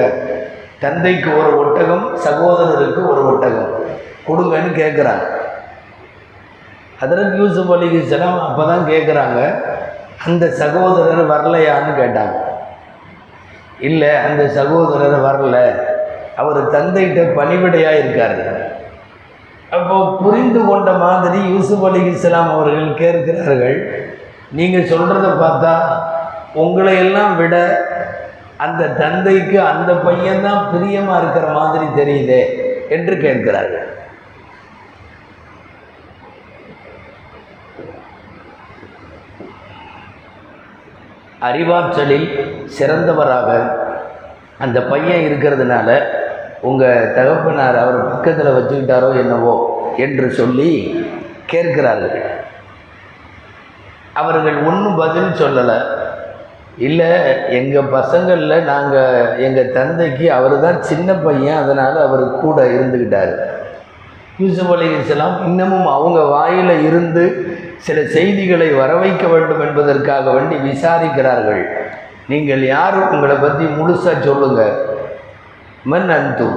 தந்தைக்கு 0.82 1.30
ஒரு 1.40 1.50
ஒட்டகம் 1.62 2.04
சகோதரருக்கு 2.26 3.00
ஒரு 3.12 3.22
ஒட்டகம். 3.30 3.70
கொடுங்கன்னு 4.28 4.70
கேட்குறாங்க 4.80 5.26
அதற்கு 7.04 7.36
யூசுப் 7.42 7.72
அலி 7.74 7.86
இஸ்லாம் 7.98 8.40
அப்போ 8.46 8.62
தான் 8.70 8.88
கேட்குறாங்க 8.92 9.38
அந்த 10.26 10.44
சகோதரர் 10.62 11.30
வரலையான்னு 11.32 11.92
கேட்டாங்க. 12.00 12.38
இல்லை 13.88 14.10
அந்த 14.26 14.42
சகோதரர் 14.58 15.16
வரல. 15.28 15.56
அவர் 16.40 16.58
தந்தைகிட்ட 16.74 17.22
பணிவிடையாக 17.38 18.00
இருக்காரு. 18.02 18.42
அப்போ 19.76 19.96
புரிந்து 20.22 20.60
கொண்ட 20.68 20.90
மாதிரி 21.04 21.40
யூசுப் 21.54 21.84
அலி 21.88 22.00
இஸ்லாம் 22.12 22.52
அவர்கள் 22.54 22.98
கேட்கிறார்கள் 23.02 23.78
நீங்கள் 24.58 24.90
சொல்கிறத 24.92 25.28
பார்த்தா 25.44 25.74
உங்களையெல்லாம் 26.62 27.34
விட 27.40 27.56
அந்த 28.64 28.88
தந்தைக்கு 29.02 29.58
அந்த 29.70 29.92
பையன்தான் 30.06 30.64
பிரியமாக 30.72 31.20
இருக்கிற 31.22 31.46
மாதிரி 31.58 31.86
தெரியுதே 32.00 32.42
என்று 32.96 33.14
கேட்கிறார்கள். 33.24 33.86
அறிவாற்றலில் 41.48 42.28
சிறந்தவராக 42.78 43.48
அந்த 44.64 44.78
பையன் 44.90 45.24
இருக்கிறதுனால 45.28 45.88
உங்கள் 46.68 47.12
தகப்பனார் 47.18 47.78
அவர் 47.82 48.08
பக்கத்தில் 48.10 48.56
வச்சுக்கிட்டாரோ 48.56 49.08
என்னவோ 49.22 49.54
என்று 49.96 50.26
சொல்லி 50.40 50.70
கேட்கிறார்கள். 51.52 52.18
அவர்கள் 54.20 54.58
ஒன்றும் 54.68 55.00
பதில் 55.02 55.38
சொல்லலை. 55.42 55.78
இல்லை 56.80 57.08
எங்கள் 57.48 57.90
பசங்களில் 57.92 58.64
நாங்கள் 58.64 59.38
எங்கள் 59.38 59.72
தந்தைக்கு 59.72 60.32
அவர் 60.32 60.60
தான் 60.60 60.82
சின்ன 60.82 61.12
பையன் 61.14 61.62
அதனால் 61.62 61.96
அவர் 61.96 62.40
கூட 62.40 62.64
இருந்துக்கிட்டார் 62.64 63.32
யூசுப் 64.38 64.70
அலி 64.70 64.86
இன்னமும் 65.44 65.86
அவங்க 65.86 66.20
வாயில் 66.20 66.86
இருந்து 66.86 67.24
சில 67.76 68.04
செய்திகளை 68.04 68.72
வர 68.72 68.94
வைக்க 68.94 69.26
வேண்டும் 69.26 69.60
என்பதற்காக 69.60 70.30
வேண்டி 70.30 70.56
விசாரிக்கிறார்கள். 70.56 71.62
நீங்கள் 72.28 72.62
யார்? 72.62 73.10
உங்களை 73.10 73.36
பற்றி 73.36 73.64
முழுசாக 73.64 74.20
சொல்லுங்கள் 74.20 74.74
மன் 75.82 76.10
அந்து. 76.10 76.48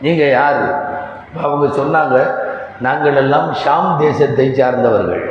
நீங்கள் 0.00 0.28
யார்? 0.28 0.62
அவங்க 1.42 1.66
சொன்னாங்க 1.80 2.16
நாங்கள் 2.80 3.14
எல்லாம் 3.14 3.54
ஷாம் 3.64 3.96
தேசத்தை 3.98 4.54
சார்ந்தவர்கள். 4.54 5.24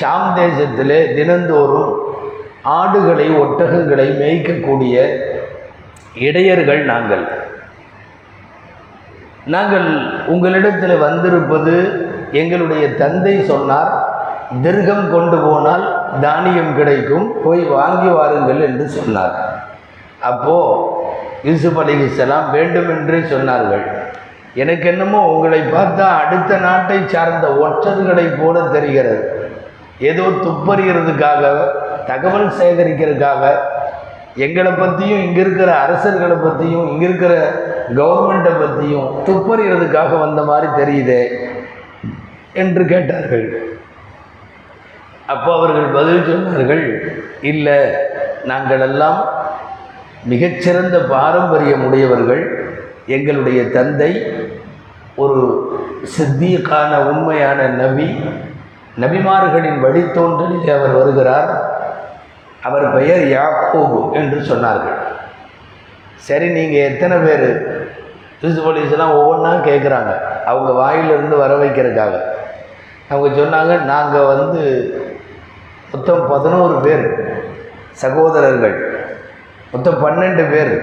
ஷாம் 0.00 0.34
தேசத்தில் 0.34 1.14
தினந்தோறும் 1.14 1.97
ஆடுகளை 2.76 3.26
ஒட்டகங்களை 3.42 4.06
மேய்க்கக்கூடிய 4.20 4.96
இடையர்கள் 6.26 6.82
நாங்கள். 6.92 7.24
நாங்கள் 9.54 9.88
உங்களிடத்தில் 10.34 11.02
வந்திருப்பது 11.06 11.74
எங்களுடைய 12.40 12.84
தந்தை 13.02 13.34
சொன்னார் 13.50 13.92
திருகம் 14.64 15.06
கொண்டு 15.14 15.38
போனால் 15.46 15.84
தானியம் 16.24 16.74
கிடைக்கும் 16.78 17.28
போய் 17.44 17.62
வாங்கி 17.76 18.10
வாருங்கள் 18.16 18.60
என்று 18.68 18.84
சொன்னார். 18.96 19.36
அப்போது 20.30 20.76
யூசுப் 21.48 21.80
அலிஹிஸ்லாம் 21.82 22.46
வேண்டுமென்றே 22.56 23.20
சொன்னார்கள் 23.32 23.84
எனக்கு 24.62 24.86
என்னமோ 24.92 25.18
உங்களை 25.32 25.58
பார்த்தா 25.74 26.06
அடுத்த 26.22 26.52
நாட்டை 26.66 26.98
சார்ந்த 27.14 27.48
ஒற்றர்களைப் 27.64 28.38
போல 28.40 28.62
தெரிகிறது. 28.76 29.20
ஏதோ 30.10 30.24
துப்பறிகிறதுக்காக 30.44 31.44
தகவல் 32.10 32.48
சேகரிக்கிறதுக்காக 32.60 33.42
எங்களை 34.46 34.72
பற்றியும் 34.72 35.22
இங்கே 35.26 35.40
இருக்கிற 35.44 35.70
அரசர்களை 35.84 36.36
பற்றியும் 36.42 36.86
இங்கே 36.90 37.06
இருக்கிற 37.08 37.34
கவர்மெண்ட்டை 37.98 38.52
பற்றியும் 38.60 39.08
துப்பறிகிறதுக்காக 39.28 40.18
வந்த 40.24 40.40
மாதிரி 40.50 40.68
தெரியுதே 40.80 41.22
என்று 42.62 42.82
கேட்டார்கள். 42.92 43.46
அப்போ 45.32 45.50
அவர்கள் 45.56 45.88
பதில் 45.96 46.26
சொன்னார்கள் 46.28 46.84
இல்லை 47.50 47.78
நாங்கள் 48.50 48.84
எல்லாம் 48.88 49.18
மிகச்சிறந்த 50.32 50.96
பாரம்பரியம் 51.14 51.84
உடையவர்கள் 51.88 52.44
எங்களுடைய 53.16 53.60
தந்தை 53.76 54.12
ஒரு 55.24 55.42
சித்தியக்கான 56.14 56.92
உண்மையான 57.10 57.60
நபி 57.82 58.08
நபிமார்களின் 59.02 59.78
வழித்தோன்றலில் 59.84 60.70
அவர் 60.76 60.94
வருகிறார். 61.00 61.50
அவர் 62.68 62.86
பெயர் 62.96 63.24
யாக்கோபு 63.38 64.00
என்று 64.20 64.38
சொன்னார்கள். 64.50 64.98
சரி 66.28 66.48
நீங்கள் 66.56 66.86
எத்தனை 66.90 67.16
பேர்? 67.18 67.48
யூசுப் 68.42 68.68
அலிஸ்லாம் 68.70 69.18
ஒவ்வொன்றா 69.18 69.52
கேட்குறாங்க 69.68 70.12
அவங்க 70.50 70.70
வாயிலிருந்து 70.80 71.36
வர 71.36 71.52
வைக்கிறதுக்காக. 71.62 72.16
அவங்க 73.08 73.28
சொன்னாங்க 73.40 73.74
நாங்கள் 73.84 74.30
வந்து 74.32 74.62
மொத்தம் 75.92 76.22
பதினோரு 76.28 76.76
பேர் 76.80 77.06
சகோதரர்கள். 78.02 78.76
மொத்தம் 79.72 80.00
பன்னெண்டு 80.04 80.44
பேர். 80.50 80.74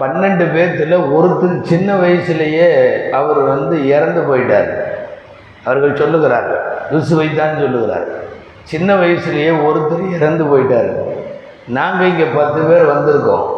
பன்னெண்டு 0.00 0.44
பேர்த்தில் 0.54 0.94
ஒருத்தர் 1.16 1.56
சின்ன 1.70 1.88
வயசுலேயே 2.02 2.68
அவர் 3.18 3.40
வந்து 3.52 3.76
இறந்து 3.88 4.20
போயிட்டார். 4.30 4.70
அவர்கள் 5.64 6.00
சொல்லுகிறார்கள். 6.02 6.62
யூசுவை 6.92 7.26
தான் 7.40 7.60
சொல்லுகிறார் 7.62 8.08
சின்ன 8.70 8.88
வயசுலேயே 9.00 9.52
ஒருத்தர் 9.66 10.04
இறந்து 10.16 10.44
போயிட்டார். 10.50 10.90
நாங்கள் 11.78 12.10
இங்கே 12.10 12.26
பத்து 12.38 12.60
பேர் 12.68 12.92
வந்திருக்கோம். 12.92 13.48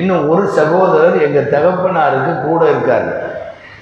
இன்னும் 0.00 0.24
ஒரு 0.32 0.44
சகோதரர் 0.58 1.16
எங்கள் 1.26 1.52
தகப்பனாருக்கு 1.54 2.32
கூட 2.48 2.62
இருக்கார். 2.72 3.08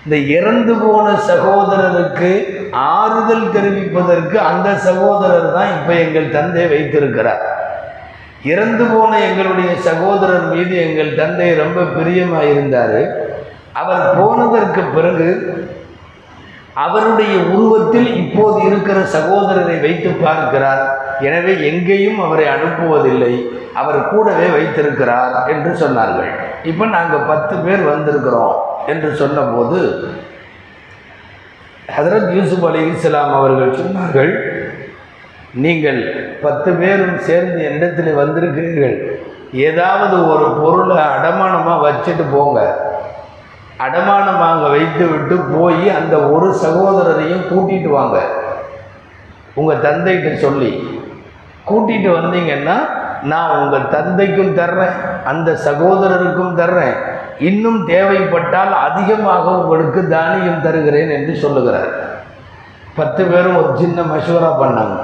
இந்த 0.04 0.16
இறந்து 0.36 0.74
போன 0.84 1.06
சகோதரருக்கு 1.30 2.30
ஆறுதல் 2.98 3.52
தெரிவிப்பதற்கு 3.56 4.36
அந்த 4.50 4.68
சகோதரர் 4.86 5.48
தான் 5.56 5.72
இப்போ 5.76 5.92
எங்கள் 6.04 6.34
தந்தை 6.36 6.64
வைத்திருக்கிறார். 6.72 7.42
இறந்து 8.52 8.84
போன 8.92 9.10
எங்களுடைய 9.28 9.72
சகோதரர் 9.88 10.46
மீது 10.52 10.74
எங்கள் 10.86 11.18
தந்தை 11.20 11.48
ரொம்ப 11.62 11.80
பிரியமாக 11.96 12.48
இருந்தார் 12.54 13.00
அவர் 13.80 14.02
போனதற்கு 14.18 14.82
பிறகு 14.96 15.28
அவருடைய 16.74 17.34
உருவத்தில் 17.54 18.10
இப்போது 18.20 18.58
இருக்கிற 18.68 18.98
சகோதரரை 19.14 19.74
வைத்து 19.80 20.10
பார்க்கிறார். 20.24 20.84
எனவே 21.28 21.52
எங்கேயும் 21.70 22.20
அவரை 22.26 22.46
அனுப்புவதில்லை. 22.54 23.32
அவர் 23.80 23.98
கூடவே 24.12 24.46
வைத்திருக்கிறார் 24.56 25.34
என்று 25.52 25.70
சொன்னார்கள். 25.82 26.30
இப்போ 26.70 26.84
நாங்கள் 26.96 27.28
பத்து 27.32 27.54
பேர் 27.56 27.82
வந்திருக்கிறோம் 27.92 28.56
என்று 28.92 29.10
சொன்னபோது 29.22 29.78
ஹதரத் 31.96 32.30
யூசுப் 32.38 32.66
அலி 32.68 32.82
இஸ்லாம் 32.92 33.34
அவர்கள் 33.38 33.78
சொன்னார்கள் 33.80 34.32
நீங்கள் 35.64 36.00
பத்து 36.42 36.70
பேரும் 36.80 37.18
சேர்ந்து 37.28 37.58
என்னிடத்தில் 37.68 38.18
வந்திருக்கிறீர்கள். 38.20 38.96
ஏதாவது 39.68 40.16
ஒரு 40.32 40.46
பொருளை 40.60 40.98
அடமானமாக 41.16 41.82
வச்சுட்டு 41.86 42.24
போங்க. 42.34 42.60
அடமானமாக 43.82 44.68
வைத்து 44.68 45.06
விட்டு 45.06 45.36
போய் 45.36 45.90
அந்த 45.90 46.16
ஒரு 46.18 46.48
சகோதரரையும் 46.64 47.46
கூட்டிட்டு 47.50 47.88
வாங்க. 47.88 48.18
உங்கள் 49.54 49.82
தந்தைகிட்ட 49.86 50.34
சொல்லி 50.36 51.00
கூட்டிகிட்டு 51.70 52.10
வந்தீங்கன்னா 52.18 52.76
நான் 53.22 53.58
உங்கள் 53.58 53.88
தந்தைக்கும் 53.88 54.56
தர்றேன் 54.56 54.94
அந்த 55.24 55.50
சகோதரருக்கும் 55.64 56.56
தர்றேன். 56.60 56.96
இன்னும் 57.38 57.86
தேவைப்பட்டால் 57.86 58.72
அதிகமாக 58.72 59.50
உங்களுக்கு 59.50 60.08
தானியம் 60.08 60.60
தருகிறேன் 60.60 61.10
என்று 61.10 61.34
சொல்லுகிறார். 61.36 61.92
பத்து 62.94 63.24
பேரும் 63.24 63.56
ஒரு 63.56 63.70
சின்ன 63.78 64.02
மஷூரா 64.02 64.50
பண்ணாங்க. 64.62 64.96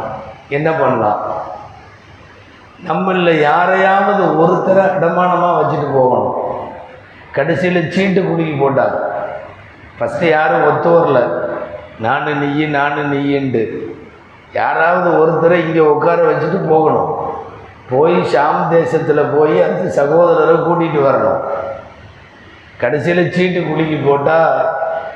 என்ன 0.49 0.71
பண்ணலாம்? 0.71 1.21
நம்மளில் 2.89 3.41
யாரையாவது 3.41 4.25
ஒருத்தரை 4.43 4.85
அடமானமாக 4.95 5.59
வச்சுட்டு 5.61 5.89
போகணும். 5.93 6.38
கடைசியில் 7.39 7.91
சீட்டு 7.95 8.21
குலுக்கி 8.29 8.55
போட்டாங்க 8.63 8.97
ஃபஸ்ட்டு 9.99 10.27
யாரும் 10.37 10.67
ஒத்து 10.71 10.89
வரல. 10.97 11.21
நான் 12.05 12.29
நீ 12.41 12.67
நான் 12.77 12.99
நீண்டு 13.13 13.63
யாராவது 14.59 15.09
ஒருத்தரை 15.21 15.57
இங்கே 15.65 15.83
உட்கார 15.93 16.19
வச்சுட்டு 16.29 16.59
போகணும். 16.73 17.11
போய் 17.91 18.17
ஷாம் 18.33 18.61
தேசத்தில் 18.75 19.31
போய் 19.35 19.57
அந்த 19.67 19.85
சகோதரரை 19.99 20.57
கூட்டிகிட்டு 20.67 21.01
வரணும். 21.09 21.41
கடைசியில் 22.83 23.33
சீட்டு 23.37 23.61
குலுக்கி 23.69 23.99
போட்டால் 24.09 24.53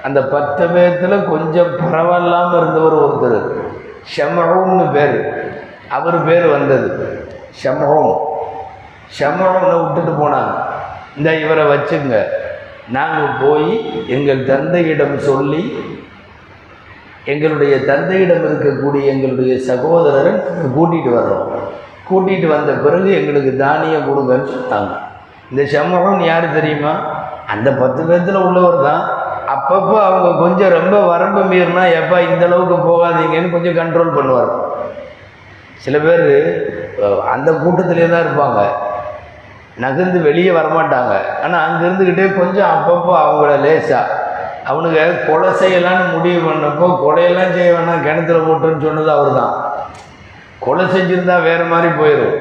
அந்த 0.06 0.20
பத்து 0.34 0.64
பேர்த்தில் 0.74 1.28
கொஞ்சம் 1.32 1.72
பரவாயில்லாமல் 1.82 2.58
இருந்தவர் 2.60 2.96
ஒருத்தர். 3.04 3.40
ஷமஹோம்னு 4.14 4.86
பேர். 4.96 5.16
அவர் 5.96 6.18
பேர் 6.28 6.46
வந்தது. 6.56 6.88
ஷமஹோம் 7.62 8.14
ஷமஹோம்னை 9.18 9.76
விட்டுட்டு 9.82 10.12
போனாங்க. 10.22 10.52
இந்த 11.18 11.30
இவரை 11.44 11.64
வச்சுங்க. 11.72 12.16
நாங்கள் 12.96 13.36
போய் 13.42 13.72
எங்கள் 14.14 14.40
தந்தையிடம் 14.50 15.16
சொல்லி 15.28 15.62
எங்களுடைய 17.32 17.74
தந்தையிடம் 17.90 18.44
இருக்கக்கூடிய 18.48 19.02
எங்களுடைய 19.12 19.54
சகோதரரை 19.70 20.32
கூட்டிகிட்டு 20.76 21.10
வர்றோம். 21.18 21.48
கூட்டிகிட்டு 22.08 22.48
வந்த 22.54 22.72
பிறகு 22.84 23.10
எங்களுக்கு 23.18 23.52
தானியம் 23.64 24.08
கொடுங்கன்னு 24.08 24.52
சொன்னாங்க. 24.54 24.94
இந்த 25.50 25.62
சமூகம் 25.74 26.22
யார் 26.30 26.46
தெரியுமா? 26.58 26.94
அந்த 27.52 27.68
பத்து 27.82 28.02
பேர்த்தில் 28.08 28.44
உள்ளவர் 28.48 28.78
தான். 28.88 29.02
அப்பப்போ 29.54 29.96
அவங்க 30.08 30.28
கொஞ்சம் 30.42 30.74
ரொம்ப 30.78 30.96
வரம்பு 31.12 31.42
மீறினா 31.52 31.84
எப்பா 32.00 32.18
இந்த 32.28 32.44
அளவுக்கு 32.48 32.76
போகாதீங்கன்னு 32.88 33.54
கொஞ்சம் 33.54 33.78
கண்ட்ரோல் 33.80 34.16
பண்ணுவார். 34.18 34.52
சில 35.84 35.98
பேர் 36.06 36.26
அந்த 37.34 37.48
கூட்டத்திலே 37.62 38.08
தான் 38.12 38.24
இருப்பாங்க. 38.26 38.60
நகர்ந்து 39.76 40.18
வெளியே 40.28 40.52
வரமாட்டாங்க. 40.58 41.12
ஆனால் 41.44 41.62
அங்கே 41.66 41.82
இருந்துக்கிட்டே 41.86 42.26
கொஞ்சம் 42.40 42.70
அப்பப்போ 42.74 43.12
அவங்கள 43.24 43.52
லேசாக 43.64 44.18
அவனுங்க 44.70 45.00
கொலை 45.28 45.50
செய்யலான்னு 45.60 46.04
முடிவு 46.14 46.40
பண்ணப்போ 46.48 46.88
கொலையெல்லாம் 47.02 47.54
செய்ய 47.56 47.70
வேணாம் 47.76 48.04
கிணத்துல 48.06 48.40
போட்டுன்னு 48.48 48.84
சொன்னது 48.86 49.10
அவர் 49.16 49.38
தான் 49.38 49.54
கொலை 50.58 50.84
செஞ்சிருந்தா 50.94 51.36
வேறு 51.48 51.64
மாதிரி 51.72 51.90
போயிடும் 52.00 52.36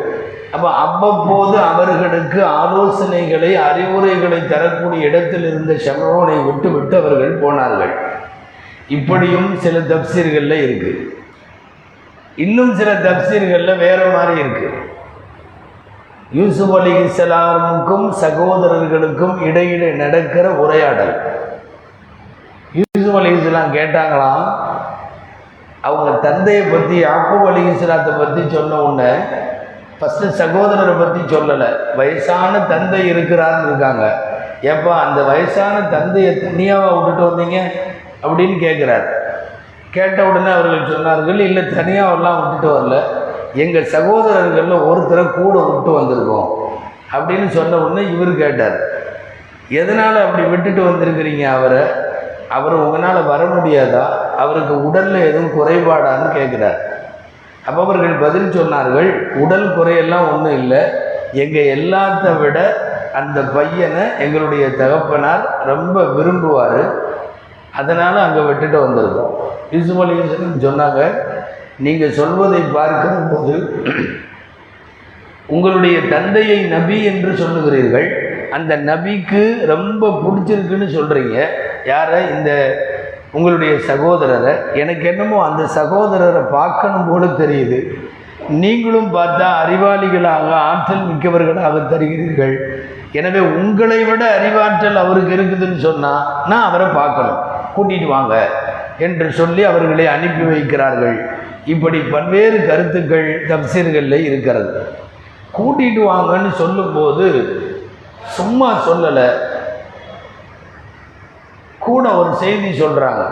அப்போ 0.56 0.70
அவ்வப்போது 0.84 1.56
அவர்களுக்கு 1.70 2.39
ஆலோசனைகளை 2.62 3.52
அறிவுரைகளை 3.67 4.39
தரக்கூடிய 4.54 5.08
இடத்தில் 5.10 5.46
இருந்த 5.52 5.74
ஷமரோனை 5.86 6.38
விட்டு 6.48 6.70
விட்டு 6.72 6.96
அவர்கள் 7.02 7.41
போனார்கள். 7.44 7.94
இப்படியும் 8.98 9.50
சில 9.65 9.80
தப்சீர்களில் 9.91 10.63
இருக்குது 10.65 11.10
இன்னும் 12.38 12.74
சில 12.76 12.91
தப்சீர்களில் 13.08 13.82
வேறு 13.86 14.06
மாதிரி 14.15 14.36
இருக்குது 14.44 14.80
யூசுப் 16.34 16.76
அலி 16.76 16.91
இஸ்லாமுக்கும் 16.91 18.13
சகோதரர்களுக்கும் 18.22 19.41
இடையிலே 19.41 19.91
நடக்கிற 19.91 20.50
உரையாடல். 20.50 21.22
யூசுப் 22.74 23.15
அலி 23.15 23.32
இஸ்லாம் 23.38 23.74
கேட்டாங்களாம் 23.74 24.46
அவங்க 25.82 26.12
தந்தையை 26.12 26.63
பற்றி 26.63 27.04
யாக்கூப் 27.04 27.46
அலி 27.46 27.65
இஸ்லாத்தை 27.65 28.13
பற்றி 28.13 28.41
சொன்ன 28.56 28.82
உடனே 28.82 29.12
ஃபஸ்ட்டு 30.00 30.30
சகோதரரை 30.41 31.00
பற்றி 31.00 31.36
சொல்லலை. 31.36 31.96
வயசான 31.96 32.60
தந்தை 32.60 33.12
இருக்கிறான்னு 33.12 33.67
இருக்காங்க. 33.67 34.06
ஏப்பா 34.62 35.04
அந்த 35.04 35.22
வயசான 35.24 35.82
தந்தையை 35.82 36.39
தனியாக 36.39 36.91
விட்டுட்டு 36.91 37.24
வந்தீங்க? 37.30 37.60
அப்படின்னு 38.24 38.56
கேட்குறாரு 38.67 39.08
கேட்ட 39.91 40.24
உடனே 40.24 40.52
அவர்கள் 40.52 40.91
சொன்னார்கள் 40.91 41.39
இல்லை 41.39 41.63
தனியாவெல்லாம் 41.63 42.39
விட்டுட்டு 42.41 42.70
வரல. 42.78 42.98
எங்கள் 43.54 43.92
சகோதரர்களில் 43.92 44.86
ஒருத்தரை 44.90 45.32
கூட 45.32 45.60
விட்டு 45.60 46.00
வந்திருக்கோம். 46.00 46.50
அப்படின்னு 47.14 47.48
சொன்ன 47.48 47.78
உடனே 47.78 48.10
இவர் 48.10 48.38
கேட்டார். 48.38 48.80
எதனால் 49.70 50.26
அப்படி 50.26 50.48
விட்டுட்டு 50.48 50.82
வந்திருக்கிறீங்க 50.82 51.44
அவரை? 51.44 51.84
அவர் 52.50 52.74
உங்களால் 52.74 53.24
வர 53.24 53.44
முடியாதா? 53.44 54.36
அவருக்கு 54.38 54.86
உடலில் 54.86 55.26
எதுவும் 55.26 55.54
குறைபாடான்னு 55.56 56.36
கேட்குறார். 56.38 56.78
அப்போ 57.66 57.82
அவர்கள் 57.82 58.14
பதில் 58.14 58.52
சொன்னார்கள் 58.52 59.36
உடல் 59.36 59.78
குறையெல்லாம் 59.78 60.34
ஒன்றும் 60.34 60.58
இல்லை. 60.58 60.80
எங்கள் 61.32 61.78
எல்லாத்த 61.78 62.40
விட 62.40 62.78
அந்த 63.14 63.42
பையனை 63.42 64.04
எங்களுடைய 64.20 64.76
தகப்பனார் 64.76 65.64
ரொம்ப 65.66 66.04
விரும்புவார். 66.04 66.92
அதனால் 67.76 68.18
அங்கே 68.18 68.40
விட்டுட்டு 68.40 68.90
வந்திருக்கோம். 68.90 69.34
யூசுப் 69.72 70.02
அலி 70.02 70.12
சொன்னாங்க 70.62 71.30
நீங்கள் 71.78 72.12
சொல்வதை 72.12 72.60
பார்க்கும்போது 72.60 73.54
போது 73.54 74.20
உங்களுடைய 75.46 76.00
தந்தையை 76.02 76.64
நபி 76.64 77.04
என்று 77.04 77.32
சொல்லுகிறீர்கள். 77.32 78.10
அந்த 78.52 78.78
நபிக்கு 78.78 79.66
ரொம்ப 79.66 80.10
பிடிச்சிருக்குன்னு 80.10 80.88
சொல்கிறீங்க 80.98 81.46
யாரை? 81.86 82.30
இந்த 82.30 82.52
உங்களுடைய 83.32 83.74
சகோதரரை. 83.74 84.74
எனக்கு 84.74 85.08
என்னமோ 85.08 85.46
அந்த 85.50 85.64
சகோதரரை 85.76 86.50
பார்க்கணும் 86.50 87.10
போல 87.10 87.26
தெரியுது. 87.26 87.94
நீங்களும் 88.50 89.14
பார்த்தா 89.16 89.48
அறிவாளிகளாக 89.64 90.52
ஆற்றல் 90.52 91.08
மிக்கவர்களாக 91.12 91.88
தருகிறீர்கள். 91.94 92.56
எனவே 93.12 93.40
உங்களை 93.40 94.04
விட 94.04 94.40
அறிவாற்றல் 94.40 94.96
அவருக்கு 94.96 95.38
இருக்குதுன்னு 95.38 95.78
சொன்னால் 95.78 96.46
நான் 96.48 96.68
அவரை 96.70 96.88
பார்க்கணும். 96.88 97.40
கூட்டிகிட்டு 97.76 98.06
வாங்க 98.06 98.48
என்று 98.98 99.32
சொல்லி 99.32 99.64
அவர்களை 99.64 100.08
அனுப்பி 100.08 100.44
வைக்கிறார்கள். 100.44 101.31
இப்படி 101.65 102.00
பல்வேறு 102.00 102.65
கருத்துக்கள் 102.65 103.45
தப்சீர்களில் 103.47 104.24
இருக்கிறது. 104.24 104.88
கூட்டிட்டு 105.58 106.02
வாங்கன்னு 106.02 106.52
சொல்லும்போது 106.52 107.28
சும்மா 108.26 108.89
சொல்லலை. 108.89 109.30
கூட 111.80 112.10
ஒரு 112.10 112.36
செய்தி 112.36 112.82
சொல்கிறாங்க 112.82 113.30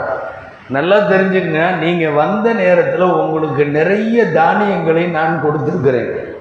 நல்லா 0.69 0.97
தெரிஞ்சுங்க 0.97 1.77
நீங்கள் 1.77 2.11
வந்த 2.11 2.53
நேரத்தில் 2.53 3.01
உங்களுக்கு 3.01 3.65
நிறைய 3.65 4.25
தானியங்களை 4.25 5.05
நான் 5.05 5.41
கொடுத்துருக்கிறேன். 5.43 6.37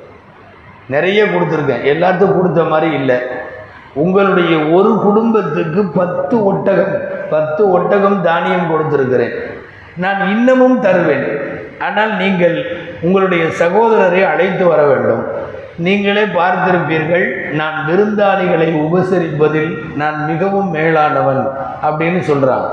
நிறைய 0.88 1.24
கொடுத்துருக்கேன். 1.24 1.85
எல்லாத்துக்கும் 1.85 2.37
கொடுத்த 2.37 2.64
மாதிரி 2.64 2.94
இல்லை. 2.94 3.16
உங்களுடைய 3.94 4.59
ஒரு 4.59 5.01
குடும்பத்துக்கு 5.03 5.85
பத்து 5.85 6.44
ஒட்டகம் 6.44 7.01
பத்து 7.31 7.70
ஒட்டகம் 7.70 8.22
தானியம் 8.22 8.70
கொடுத்துருக்கிறேன். 8.70 9.35
நான் 9.96 10.29
இன்னமும் 10.29 10.81
தருவேன். 10.81 11.48
ஆனால் 11.87 12.12
நீங்கள் 12.17 12.57
உங்களுடைய 13.01 13.45
சகோதரரை 13.61 14.23
அழைத்து 14.33 14.64
வர 14.69 14.81
வேண்டும். 14.87 15.23
நீங்களே 15.87 16.25
பார்த்திருப்பீர்கள் 16.38 17.27
நான் 17.53 17.77
விருந்தாளிகளை 17.88 18.69
உபசரிப்பதில் 18.85 19.73
நான் 19.95 20.19
மிகவும் 20.31 20.71
மேலானவன் 20.77 21.43
அப்படின்னு 21.83 22.21
சொல்கிறான் 22.21 22.67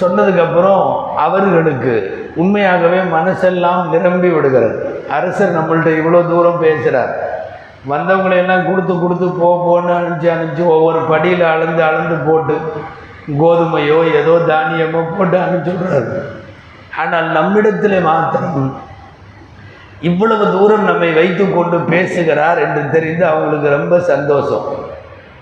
சொன்னதுக்கப்புறம் 0.00 0.84
அவர்களுக்கு 1.16 1.94
உண்மையாகவே 2.36 3.00
மனசெல்லாம் 3.16 3.82
நிரம்பி 3.94 4.28
விடுகிறது. 4.28 4.76
அரசர் 5.16 5.56
நம்மள்ட்ட 5.56 5.90
இவ்வளோ 6.00 6.20
தூரம் 6.28 6.62
பேசுகிறார் 6.64 7.12
வந்தவங்களையெல்லாம் 7.90 8.66
கொடுத்து 8.68 8.94
கொடுத்து 8.98 9.26
போ 9.40 9.48
போன்னு 9.64 9.92
அனுப்பிச்சு 9.96 10.28
அனுப்பிச்சு 10.34 10.64
ஒவ்வொரு 10.74 11.00
படியில் 11.10 11.44
அளந்து 11.44 11.82
அளந்து 11.88 12.16
போட்டு 12.28 12.56
கோதுமையோ 13.40 13.98
ஏதோ 14.20 14.34
தானியமோ 14.50 15.02
போட்டு 15.16 15.36
அனுப்பிச்சுடுறாரு 15.38 16.12
ஆனால் 16.98 17.24
நம்மிடத்தில் 17.24 18.00
மாத்திரம் 18.00 18.80
இவ்வளவு 20.00 20.52
தூரம் 20.52 20.84
நம்மை 20.84 21.12
வைத்து 21.12 21.54
கொண்டு 21.54 21.80
பேசுகிறார் 21.80 22.58
என்று 22.58 22.90
தெரிந்து 22.90 23.26
அவங்களுக்கு 23.26 23.68
ரொம்ப 23.68 24.00
சந்தோஷம். 24.00 24.64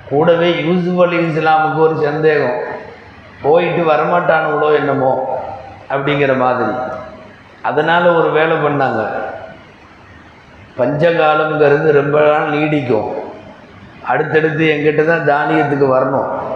கூடவே 0.09 0.65
யூசுப் 0.65 1.01
இஸ்லாமுக்கு 1.01 1.77
ஒரு 1.77 1.97
சந்தேகம். 1.97 2.61
போயிட்டு 3.43 3.93
வரமாட்டானுங்களோ 3.93 4.75
என்னமோ 4.75 5.43
அப்படிங்கிற 5.91 6.37
மாதிரி. 6.37 6.71
அதனால் 7.63 8.15
ஒரு 8.15 8.31
வேலை 8.31 8.57
பண்ணாங்க. 8.57 9.09
பஞ்சகாலங்கிறது 10.79 11.93
ரொம்ப 11.93 12.21
நாள் 12.21 12.51
நீடிக்கும். 12.51 13.13
அடுத்தடுத்து 14.03 14.65
எங்கிட்ட 14.65 15.05
தான் 15.05 15.29
தானியத்துக்கு 15.29 15.87
வரணும். 15.97 16.50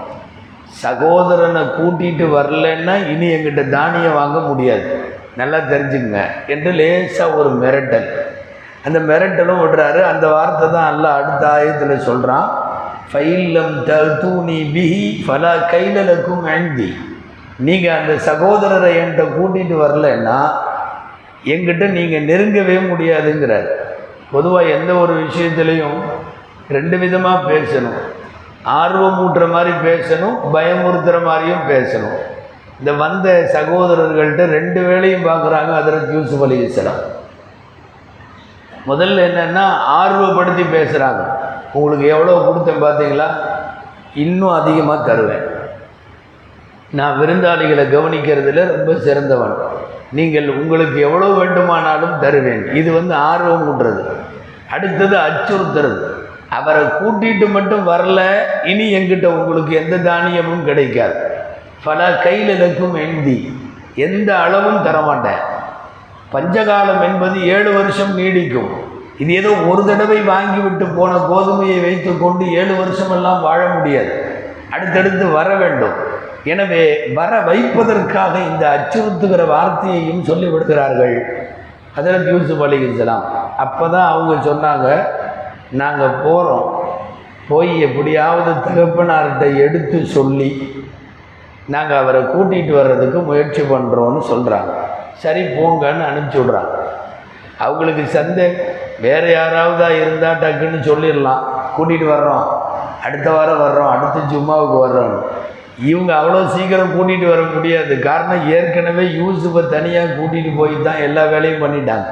சகோதரனை 0.83 1.63
கூட்டிகிட்டு 1.77 2.27
வரலன்னா 2.37 2.95
இனி 3.13 3.27
எங்கிட்ட 3.35 3.63
தானியம் 3.77 4.19
வாங்க 4.21 4.39
முடியாது. 4.51 4.87
நல்லா 5.41 5.59
தெரிஞ்சுங்க 5.71 6.19
என்று 6.53 6.71
லேசாக 6.81 7.37
ஒரு 7.41 7.51
மிரட்டல். 7.63 8.09
அந்த 8.87 8.99
மிரட்டலும் 9.09 9.63
விடுறாரு. 9.63 10.01
அந்த 10.13 10.25
வார்த்தை 10.37 10.67
தான் 10.77 10.89
அல்ல 10.93 11.07
அடுத்த 11.19 11.45
ஆயத்தில் 11.57 12.07
சொல்கிறான் 12.09 12.49
ஃபைல்லம் 13.11 13.75
தூணி 14.23 14.59
பிஹி 14.75 15.05
ஃபலா 15.27 15.53
கைலலுக்கும் 15.73 16.45
அண்டி 16.55 16.89
நீங்கள் 17.67 17.97
அந்த 17.99 18.13
சகோதரரை 18.29 18.91
என்கிட்ட 19.01 19.25
கூட்டிகிட்டு 19.37 19.77
வரலன்னா 19.85 20.39
எங்கிட்ட 21.53 21.85
நீங்கள் 21.99 22.27
நெருங்கவே 22.31 22.77
முடியாதுங்கிறார். 22.91 23.69
பொதுவாக 24.35 24.75
எந்த 24.77 24.93
ஒரு 25.03 25.15
விஷயத்துலையும் 25.25 25.99
ரெண்டு 26.77 26.97
விதமாக 27.03 27.49
பேசணும். 27.51 27.99
ஆர்வம் 28.65 29.19
ஊட்டுற 29.25 29.51
மாதிரி 29.51 29.73
பேசணும் 29.89 30.37
பயமுறுத்துகிற 30.55 31.19
மாதிரியும் 31.25 31.67
பேசணும். 31.69 32.17
இந்த 32.79 32.93
வந்த 32.93 33.51
சகோதரர்கள்ட்ட 33.55 34.45
ரெண்டு 34.47 34.81
வேளையும் 34.81 35.27
பார்க்குறாங்க 35.27 35.73
அதில் 35.81 36.09
யூசுப் 36.13 36.43
அலி 36.43 36.59
இஸ்லாம். 36.59 37.03
முதல்ல 38.87 39.25
என்னென்னா 39.29 39.65
ஆர்வப்படுத்தி 40.01 40.65
பேசுகிறாங்க 40.77 41.23
உங்களுக்கு 41.73 42.07
எவ்வளோ 42.07 42.35
கொடுத்தேன் 42.47 42.85
பார்த்தீங்களா? 42.87 43.29
இன்னும் 44.15 44.57
அதிகமாக 44.61 45.05
தருவேன். 45.05 45.45
நான் 46.91 47.21
விருந்தாளிகளை 47.21 47.85
கவனிக்கிறதுல 47.95 48.67
ரொம்ப 48.75 48.95
சிறந்தவன். 48.95 49.57
நீங்கள் 50.11 50.49
உங்களுக்கு 50.49 51.01
எவ்வளோ 51.01 51.27
வேண்டுமானாலும் 51.27 52.19
தருவேன். 52.21 52.75
இது 52.81 52.93
வந்து 52.93 53.15
ஆர்வம் 53.15 53.65
ஊட்டுறது 53.71 54.03
அடுத்தது 54.71 55.17
அச்சுறுத்துறது. 55.17 56.04
அவரை 56.59 56.83
கூட்டிட்டு 56.99 57.47
மட்டும் 57.57 57.85
வரல. 57.89 58.21
இனி 58.71 58.87
எங்கிட்ட 58.99 59.27
உங்களுக்கு 59.39 59.73
எந்த 59.83 59.97
தானியமும் 60.09 60.65
கிடைக்காது. 60.69 61.17
பல 61.87 62.01
கையில் 62.25 62.53
இருக்கும் 62.57 62.95
எந்தி. 63.05 63.37
எந்த 64.07 64.31
அளவும் 64.45 64.85
தரமாட்டேன். 64.87 65.43
பஞ்சகாலம் 66.35 67.03
என்பது 67.09 67.37
ஏழு 67.55 67.71
வருஷம் 67.79 68.13
நீடிக்கும். 68.19 68.73
இது 69.23 69.33
ஏதோ 69.41 69.51
ஒரு 69.71 69.83
தடவை 69.85 70.19
வாங்கிவிட்டு 70.33 70.87
போன 70.97 71.13
கோதுமையை 71.31 71.79
வைத்துக்கொண்டு 71.83 72.45
ஏழு 72.61 72.75
வருஷமெல்லாம் 72.83 73.45
வாழ 73.49 73.61
முடியாது. 73.75 74.13
அடுத்தடுத்து 74.75 75.27
வர 75.39 75.49
வேண்டும். 75.63 75.97
எனவே 76.53 76.83
வர 77.19 77.33
வைப்பதற்காக 77.49 78.33
இந்த 78.51 78.65
அச்சுறுத்துகிற 78.75 79.43
வார்த்தையையும் 79.53 80.25
சொல்லி 80.29 80.49
விடுகிறார்கள் 80.55 81.17
அதில் 81.99 82.27
யூசுப் 82.33 82.63
அலிகலாம் 82.65 83.25
அப்போ 83.65 83.85
தான் 83.89 84.09
அவங்க 84.13 84.33
சொன்னாங்க 84.51 84.89
நாங்கள் 85.81 86.19
போகிறோம் 86.25 86.69
போய் 87.49 87.73
எப்படியாவது 87.87 88.51
தகப்பனார்கிட்ட 88.67 89.47
எடுத்து 89.65 89.99
சொல்லி 90.17 90.51
நாங்கள் 91.75 92.01
அவரை 92.03 92.21
கூட்டிகிட்டு 92.23 92.73
வர்றதுக்கு 92.81 93.19
முயற்சி 93.29 93.63
பண்ணுறோன்னு 93.73 94.21
சொல்கிறாங்க 94.31 94.73
சரி 95.23 95.43
போங்கன்னு 95.57 96.05
அனுப்பிச்சி 96.09 96.39
விட்றாங்க. 96.41 96.75
அவங்களுக்கு 97.65 98.05
சந்தே 98.17 98.47
வேறு 99.05 99.29
யாராவதா 99.35 99.89
இருந்தால் 100.01 100.41
டக்குன்னு 100.43 100.81
சொல்லிடலாம். 100.89 101.43
கூட்டிகிட்டு 101.77 102.07
வர்றோம். 102.15 102.45
அடுத்த 103.07 103.29
வாரம் 103.37 103.63
வர்றோம். 103.65 103.91
அடுத்த 103.95 104.19
ஜும்மாவுக்கு 104.33 104.79
வர்றோம். 104.85 105.15
இவங்க 105.91 106.11
அவ்வளோ 106.21 106.41
சீக்கிரம் 106.55 106.95
கூட்டிகிட்டு 106.97 107.29
வர 107.33 107.43
முடியாது. 107.55 107.95
காரணம் 108.09 108.45
ஏற்கனவே 108.57 109.05
யூசுஃபை 109.21 109.63
தனியாக 109.77 110.15
கூட்டிகிட்டு 110.19 110.53
போய் 110.61 110.77
தான் 110.89 111.03
எல்லா 111.07 111.25
வேலையும் 111.35 111.65
பண்ணிட்டாங்க. 111.65 112.09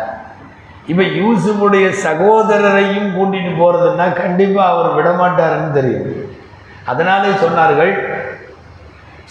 இப்போ 0.90 1.04
யூசுஃபுடைய 1.18 1.86
சகோதரரையும் 2.04 3.10
கூட்டிகிட்டு 3.16 3.52
போகிறதுன்னா 3.60 4.06
கண்டிப்பாக 4.22 4.72
அவர் 4.74 4.96
விடமாட்டாருன்னு 4.98 5.76
தெரியும். 5.78 6.08
அதனாலே 6.90 7.30
சொன்னார்கள் 7.44 7.92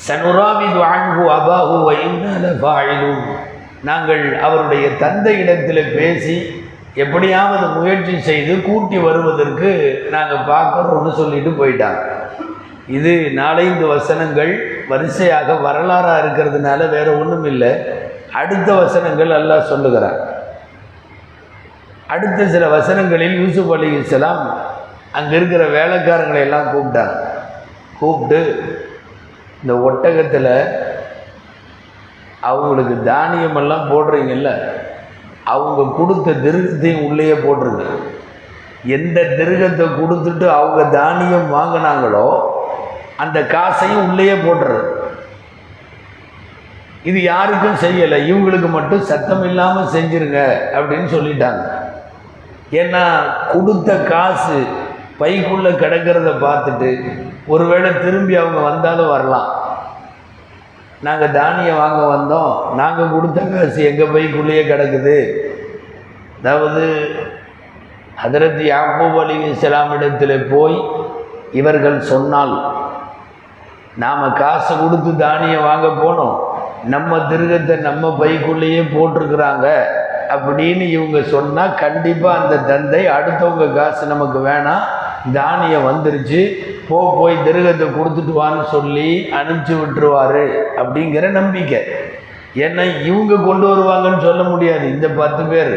சனுராமிது 0.08 0.80
ஆண்கு 0.92 1.24
அபாஹு 1.38 1.76
வைநல 1.88 2.54
பாழிலும் 2.66 3.24
நாங்கள் 3.90 4.24
அவருடைய 4.46 4.86
தந்தை 5.04 5.34
இடத்தில் 5.44 5.92
பேசி 5.98 6.36
எப்படியாவது 7.04 7.66
முயற்சி 7.76 8.16
செய்து 8.30 8.54
கூட்டி 8.68 8.98
வருவதற்கு 9.08 9.70
நாங்கள் 10.16 10.48
பார்க்குறோம்னு 10.54 11.12
சொல்லிட்டு 11.20 11.52
போயிட்டாங்க. 11.60 12.02
இது 12.98 13.12
நாலைந்து 13.42 13.86
வசனங்கள் 13.94 14.52
வரிசையாக 14.92 15.54
வரலாறாக 15.68 16.22
இருக்கிறதுனால 16.24 16.90
வேறு 16.96 17.12
ஒன்றும் 17.20 17.48
இல்லை 17.52 17.72
அடுத்த 18.42 18.70
வசனங்கள் 18.82 19.38
எல்லாம் 19.40 19.70
சொல்லுகிறார் 19.72 20.20
அடுத்த 22.14 22.48
சில 22.54 22.64
வசனங்களில் 22.78 23.36
யூசுப் 23.42 23.74
அலி 23.76 23.90
இஸ்லாம் 23.98 24.44
அங்கே 25.18 25.36
இருக்கிற 25.40 25.64
வேலைக்காரங்களை 25.78 26.40
எல்லாம் 26.48 26.72
கூப்பிட்டாங்க. 26.74 27.16
கூப்பிட்டு 28.00 28.40
இந்த 29.62 29.74
ஒட்டகத்தில் 29.88 30.54
அவங்களுக்கு 32.50 32.96
தானியமெல்லாம் 33.12 33.90
போடுறீங்கல்ல 33.92 34.52
அவங்க 35.56 35.82
கொடுத்த 36.00 36.38
திருகத்தையும் 36.46 37.04
உள்ளேயே 37.08 37.36
போட்டிருக்கு. 37.44 37.90
எந்த 38.98 39.20
திருகத்தை 39.40 39.86
கொடுத்துட்டு 40.00 40.48
அவங்க 40.60 40.82
தானியம் 41.00 41.48
வாங்கினாங்களோ 41.58 42.28
அந்த 43.24 43.40
காசையும் 43.54 44.08
உள்ளேயே 44.10 44.36
போட்டுறது. 44.46 44.88
இது 47.10 47.20
யாருக்கும் 47.32 47.80
செய்யலை 47.84 48.18
இவங்களுக்கு 48.32 48.70
மட்டும் 48.78 49.08
சத்தம் 49.12 49.46
இல்லாமல் 49.50 49.94
செஞ்சிருங்க 49.96 50.42
அப்படின்னு 50.78 51.08
சொல்லிட்டாங்க. 51.16 51.64
ஏன்னா 52.72 53.04
கொடுத்த 53.54 53.96
காசு 53.96 54.60
பைக்குள்ளே 55.20 55.72
கிடக்கிறத 55.82 56.30
பார்த்துட்டு 56.46 56.90
ஒருவேளை 57.48 58.00
திரும்பி 58.00 58.36
அவங்க 58.36 58.60
வந்தாலும் 58.60 59.10
வரலாம். 59.10 59.50
நாங்கள் 61.02 61.32
தானியம் 61.32 61.78
வாங்க 61.78 62.02
வந்தோம். 62.16 62.76
நாங்கள் 62.76 63.12
கொடுத்த 63.12 63.42
காசு 63.42 63.84
எங்கள் 63.90 64.14
பைக்குள்ளேயே 64.16 64.64
கிடக்குது. 64.72 65.18
அதாவது 66.40 66.84
ஹதரத் 68.24 68.62
யாக்கூப் 68.72 69.20
அலி 69.22 69.36
இஸ்லாமிடத்தில் 69.50 70.48
போய் 70.54 70.78
இவர்கள் 71.52 72.00
சொன்னால் 72.02 72.54
நாம் 73.96 74.34
காசு 74.34 74.78
கொடுத்து 74.78 75.16
தானியம் 75.16 75.64
வாங்க 75.64 75.88
போனோம். 75.88 76.38
நம்ம 76.84 77.20
திருகத்தை 77.20 77.76
நம்ம 77.76 78.16
பைக்குள்ளேயே 78.20 78.82
போட்டிருக்கிறாங்க. 78.96 79.68
அப்படின்னு 80.34 80.82
இவங்க 80.82 81.22
சொன்னால் 81.22 81.76
கண்டிப்பாக 81.76 82.42
அந்த 82.42 82.56
தந்தை 82.58 83.08
அடுத்தவங்க 83.08 83.74
காசு 83.74 84.06
நமக்கு 84.06 84.40
வேணாம். 84.48 84.84
தானியம் 85.34 85.88
வந்துருச்சு. 85.88 86.42
போ 86.88 87.16
போய் 87.20 87.44
திருகத்தை 87.44 87.88
கொடுத்துட்டு 87.88 88.34
வான்னு 88.42 88.64
சொல்லி 88.64 89.30
அனுப்பிச்சி 89.42 89.76
விட்டுருவார் 89.82 90.42
அப்படிங்கிற 90.78 91.28
நம்பிக்கை. 91.28 91.80
ஏன்னா 92.56 93.06
இவங்க 93.06 93.36
கொண்டு 93.36 93.66
வருவாங்கன்னு 93.68 94.22
சொல்ல 94.22 94.44
முடியாது. 94.44 94.88
இந்த 94.90 95.08
பத்து 95.08 95.44
பேர். 95.44 95.76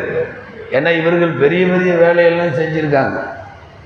ஏன்னா 0.70 0.90
இவர்கள் 1.00 1.28
பெரிய 1.28 1.66
பெரிய 1.66 1.94
வேலையெல்லாம் 1.94 2.58
செஞ்சுருக்காங்க. 2.60 3.18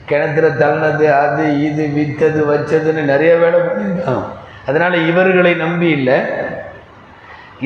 கிணத்துல 0.07 0.49
தள்ளினது 0.49 1.07
அது 1.19 1.63
இது 1.65 1.87
விற்றது 1.87 2.41
வச்சதுன்னு 2.53 3.03
நிறைய 3.13 3.37
வேலை 3.37 3.61
பண்ணியிருக்காங்க. 3.61 4.27
அதனால் 4.67 5.07
இவர்களை 5.07 5.55
நம்பி 5.55 5.89
இல்லை. 5.89 6.19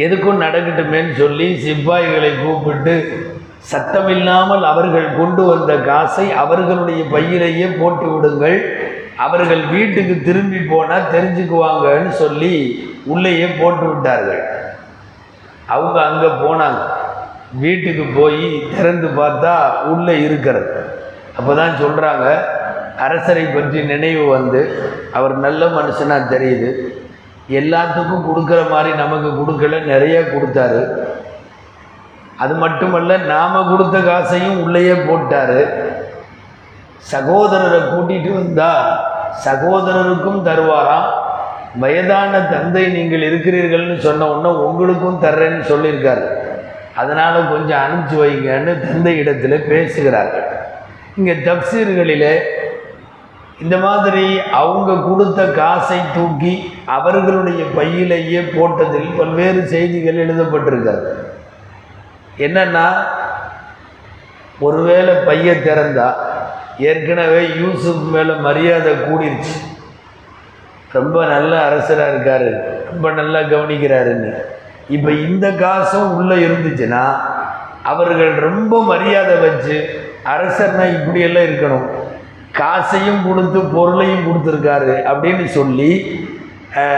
எதுக்கும் 0.04 0.42
நடக்கட்டுமேன்னு 0.44 1.14
சொல்லி 1.20 1.46
சிப்பாய்களை 1.64 2.30
கூப்பிட்டு 2.42 2.94
சத்தமில்லாமல் 3.70 4.64
அவர்கள் 4.70 5.08
கொண்டு 5.18 5.42
வந்த 5.48 5.72
காசை 5.88 6.24
அவர்களுடைய 6.42 7.02
பையிலேயே 7.14 7.66
போட்டு 7.80 8.06
விடுங்கள். 8.12 8.56
அவர்கள் 9.26 9.62
வீட்டுக்கு 9.74 10.14
திரும்பி 10.28 10.60
போனால் 10.72 11.10
தெரிஞ்சுக்குவாங்கன்னு 11.14 12.12
சொல்லி 12.22 12.54
உள்ளேயே 13.12 13.48
போட்டு 13.60 13.84
விட்டார்கள். 13.90 14.42
அவங்க 15.74 15.98
அங்கே 16.10 16.30
போனாங்க. 16.44 16.80
வீட்டுக்கு 17.64 18.04
போய் 18.18 18.46
திறந்து 18.76 19.08
பார்த்தா 19.20 19.54
உள்ளே 19.92 20.16
இருக்கிறது. 20.26 20.72
அப்போ 21.36 21.52
தான் 21.60 21.78
சொல்கிறாங்க 21.82 22.26
அரசரை 23.06 23.44
பற்றி 23.44 23.78
நினைவு 23.92 24.24
வந்து 24.36 24.60
அவர் 25.18 25.34
நல்ல 25.46 25.62
மனுஷனாக 25.78 26.30
தெரியுது. 26.34 26.70
எல்லாத்துக்கும் 27.48 28.26
கொடுக்குற 28.28 28.60
மாதிரி 28.70 28.90
நமக்கு 28.96 29.30
கொடுக்கல 29.38 29.78
நிறைய 29.84 30.20
கொடுத்தாரு. 30.20 30.82
அது 32.42 32.54
மட்டுமல்ல 32.54 33.16
நாம் 33.16 33.68
கொடுத்த 33.70 33.96
காசையும் 33.98 34.60
உள்ளேயே 34.64 34.94
போட்டார். 35.08 35.58
சகோதரரை 37.12 37.80
கூட்டிகிட்டு 37.92 38.30
வந்தால் 38.34 38.86
சகோதரருக்கும் 39.46 40.40
தருவாராம். 40.48 41.10
வயதான 41.82 42.40
தந்தை 42.52 42.86
நீங்கள் 42.96 43.26
இருக்கிறீர்கள்னு 43.28 43.98
சொன்ன 44.06 44.26
உடனே 44.32 44.50
உங்களுக்கும் 44.68 45.22
தர்றேன்னு 45.24 45.64
சொல்லியிருக்காரு. 45.72 46.24
அதனால் 47.00 47.48
கொஞ்சம் 47.52 47.82
அனுப்பிச்சு 47.84 48.16
வைங்கன்னு 48.22 48.72
தந்தை 48.86 49.12
இடத்துல 49.20 49.56
பேசுகிறார்கள். 49.70 50.48
இங்கே 51.16 51.34
தப்சீர்களிலே 51.48 52.34
இந்த 53.60 53.76
மாதிரி 53.76 54.40
அவங்க 54.50 54.92
கொடுத்த 55.08 55.44
காசை 55.44 55.98
தூக்கி 56.14 56.72
அவர்களுடைய 56.86 57.64
பையிலேயே 57.74 58.40
போட்டதில் 58.40 59.16
பல்வேறு 59.16 59.66
செய்திகள் 59.66 60.22
எழுதப்பட்டிருக்காது 60.26 61.06
என்னென்னா 62.38 62.86
ஒருவேளை 64.58 65.14
பைய 65.14 65.52
திறந்தா 65.52 66.08
ஏற்கனவே 66.78 67.42
யூசுப் 67.60 68.02
மேலே 68.14 68.34
மரியாதை 68.34 68.92
கூடிருச்சு. 68.92 69.54
ரொம்ப 70.92 71.26
நல்ல 71.26 71.52
அரசராக 71.66 72.12
இருக்காரு 72.12 72.50
ரொம்ப 72.90 73.10
நல்லா 73.10 73.40
கவனிக்கிறாருன்னு. 73.40 74.32
இப்போ 74.88 75.10
இந்த 75.10 75.50
காசும் 75.50 76.14
உள்ளே 76.14 76.36
இருந்துச்சுன்னா 76.46 77.04
அவர்கள் 77.82 78.32
ரொம்ப 78.34 78.82
மரியாதை 78.82 79.36
வச்சு 79.36 79.76
அரசர்னா 80.34 80.84
இப்படியெல்லாம் 80.96 81.44
இருக்கணும். 81.44 81.86
காசையும் 82.58 83.24
கொடுத்து 83.26 83.58
பொருளையும் 83.74 84.24
கொடுத்துருக்காரு 84.26 84.94
அப்படின்னு 85.10 85.44
சொல்லி 85.58 85.90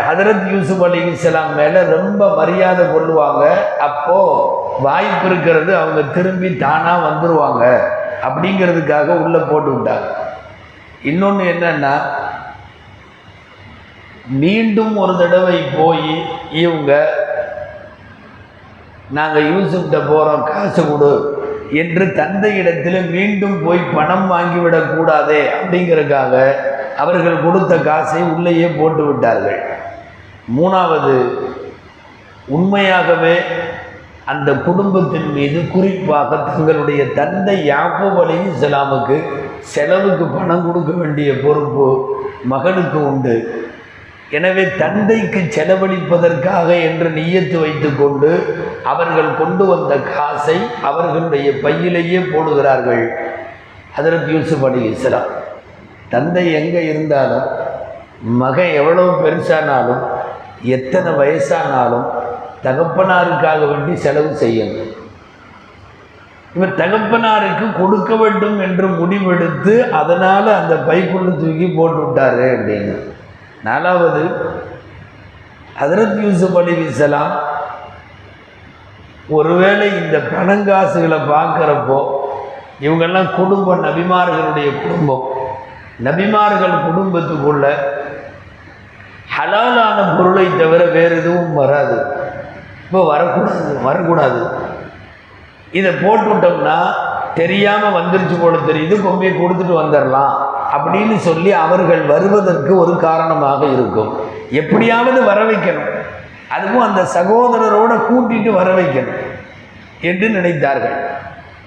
ஹதரத் 0.08 0.44
யூசுப் 0.52 0.82
அலி 0.86 0.98
இஸ்லாம் 1.12 1.54
மேலே 1.60 1.80
ரொம்ப 1.94 2.22
மரியாதை 2.38 2.84
கொள்ளுவாங்க. 2.86 3.44
அப்போது 3.86 4.82
வாய்ப்பு 4.86 5.26
இருக்கிறது 5.30 5.72
அவங்க 5.80 6.02
திரும்பி 6.16 6.48
தானாக 6.64 7.04
வந்துடுவாங்க 7.08 7.64
அப்படிங்கிறதுக்காக 8.26 9.16
உள்ளே 9.24 9.40
போட்டு 9.50 9.70
விட்டாங்க. 9.74 10.08
இன்னொன்று 11.10 11.44
என்னன்னா 11.54 11.94
மீண்டும் 14.42 14.94
ஒரு 15.04 15.14
தடவை 15.22 15.58
போய் 15.78 16.10
இவங்க 16.62 16.92
நாங்கள் 19.18 19.48
யூசுப்கிட்ட 19.52 19.98
போகிறோம் 20.10 20.44
காசு 20.52 20.82
கொடு. 20.84 21.12
என்று 21.70 22.04
தந்தையிடத்தில் 22.04 23.10
மீண்டும் 23.10 23.64
போய் 23.64 23.78
பணம் 23.94 24.32
வாங்கிவிடக்கூடாதே 24.32 25.42
அப்படிங்கிறதுக்காக 25.60 26.54
அவர்கள் 26.96 27.42
கொடுத்த 27.42 27.76
காசை 27.76 28.22
உள்ளேயே 28.22 28.66
போட்டு 28.66 29.06
விட்டார்கள். 29.06 29.62
மூணாவது 30.60 31.38
உண்மையாகவே 32.46 33.36
அந்த 34.24 34.52
குடும்பத்தின் 34.52 35.32
மீது 35.32 35.68
குறிப்பாக 35.68 36.36
தங்களுடைய 36.36 37.12
தந்தை 37.12 37.70
யாக்கூப் 37.70 38.20
அலி 38.20 38.34
இஸ்லாமுக்கு 38.34 39.22
செலவுக்கு 39.58 40.24
பணம் 40.24 40.66
கொடுக்க 40.66 40.92
வேண்டிய 40.92 41.32
பொறுப்பு 41.40 42.16
மகனுக்கு 42.44 43.12
உண்டு. 43.12 43.63
எனவே 44.30 44.64
தந்தைக்கு 44.78 45.40
செலவழிப்பதற்காக 45.56 46.68
என்று 46.88 47.08
நியத்து 47.08 47.56
வைத்துக்கொண்டு 47.60 48.30
அவர்கள் 48.82 49.30
கொண்டு 49.40 49.64
வந்த 49.66 49.94
காசை 49.96 50.56
அவர்களுடைய 50.82 51.52
பையிலேயே 51.64 52.18
போடுகிறார்கள். 52.18 53.04
அதற்கு 53.96 54.32
யூசுப் 54.32 54.64
அலி 54.64 54.82
இஸ்லாம். 54.84 55.30
தந்தை 56.08 56.52
எங்கே 56.52 56.82
இருந்தாலும் 56.88 57.48
மகன் 58.42 58.72
எவ்வளவு 58.80 59.12
பெருசானாலும் 59.24 60.02
எத்தனை 60.62 61.12
வயசானாலும் 61.20 62.06
தகப்பனாருக்காக 62.62 63.60
வேண்டி 63.70 63.94
செலவு 63.96 64.30
செய்யணும். 64.42 64.92
இவர் 66.54 66.78
தகப்பனாருக்கு 66.80 67.66
கொடுக்க 67.80 68.14
வேண்டும் 68.16 68.60
என்று 68.60 68.86
முடிவெடுத்து 68.88 69.90
அதனால் 69.90 70.48
அந்த 70.60 70.74
பைக்குள்ளே 70.74 71.32
தூக்கி 71.40 71.66
போட்டு 71.66 72.00
விட்டாரு 72.04 72.46
அப்படின்னு. 72.56 72.94
நாலாவது 73.66 74.22
ஹதரத் 75.80 76.18
யூசுப் 76.24 76.56
அலி 76.56 76.74
இஸ்லாம் 76.86 77.34
ஒருவேளை 79.28 79.86
இந்த 80.00 80.16
பணங்காசுகளை 80.32 81.18
பார்க்குறப்போ 81.32 81.98
இவங்கெல்லாம் 82.80 83.34
குடும்ப 83.34 83.76
நபிமார்களுடைய 83.86 84.68
குடும்பம். 84.82 85.24
நபிமார்கள் 86.04 86.74
குடும்பத்துக்குள்ள 86.86 87.66
ஹலாலான 89.36 89.98
பொருளை 90.16 90.46
தவிர 90.58 90.84
வேறு 90.96 91.16
எதுவும் 91.16 91.54
வராது. 91.54 91.96
இப்போ 92.86 93.00
வரக்கூடாது 93.06 93.80
வரக்கூடாது. 93.82 94.40
இதை 95.78 95.92
போட்டுவிட்டோம்னா 95.94 96.78
தெரியாமல் 97.34 97.96
வந்துருச்சு 97.98 98.36
போல 98.40 98.56
தெரியுது 98.56 98.96
கொம்பையை 99.06 99.32
கொடுத்துட்டு 99.36 99.74
வந்துடலாம். 99.82 100.34
அப்படின்னு 100.76 101.16
சொல்லி 101.16 101.52
அவர்கள் 101.52 102.00
வருவதற்கு 102.00 102.78
ஒரு 102.78 102.96
காரணமாக 102.96 103.66
இருக்கும். 103.66 104.16
எப்படியாவது 104.50 105.24
வர 105.24 105.44
வைக்கணும். 105.44 105.90
அதுவும் 106.48 106.86
அந்த 106.88 107.02
சகோதரரோட 107.02 107.92
கூட்டிட்டு 108.10 108.52
வர 108.52 108.74
வைக்கணும் 108.74 109.22
என்று 110.00 110.28
நினைத்தார்கள். 110.28 110.96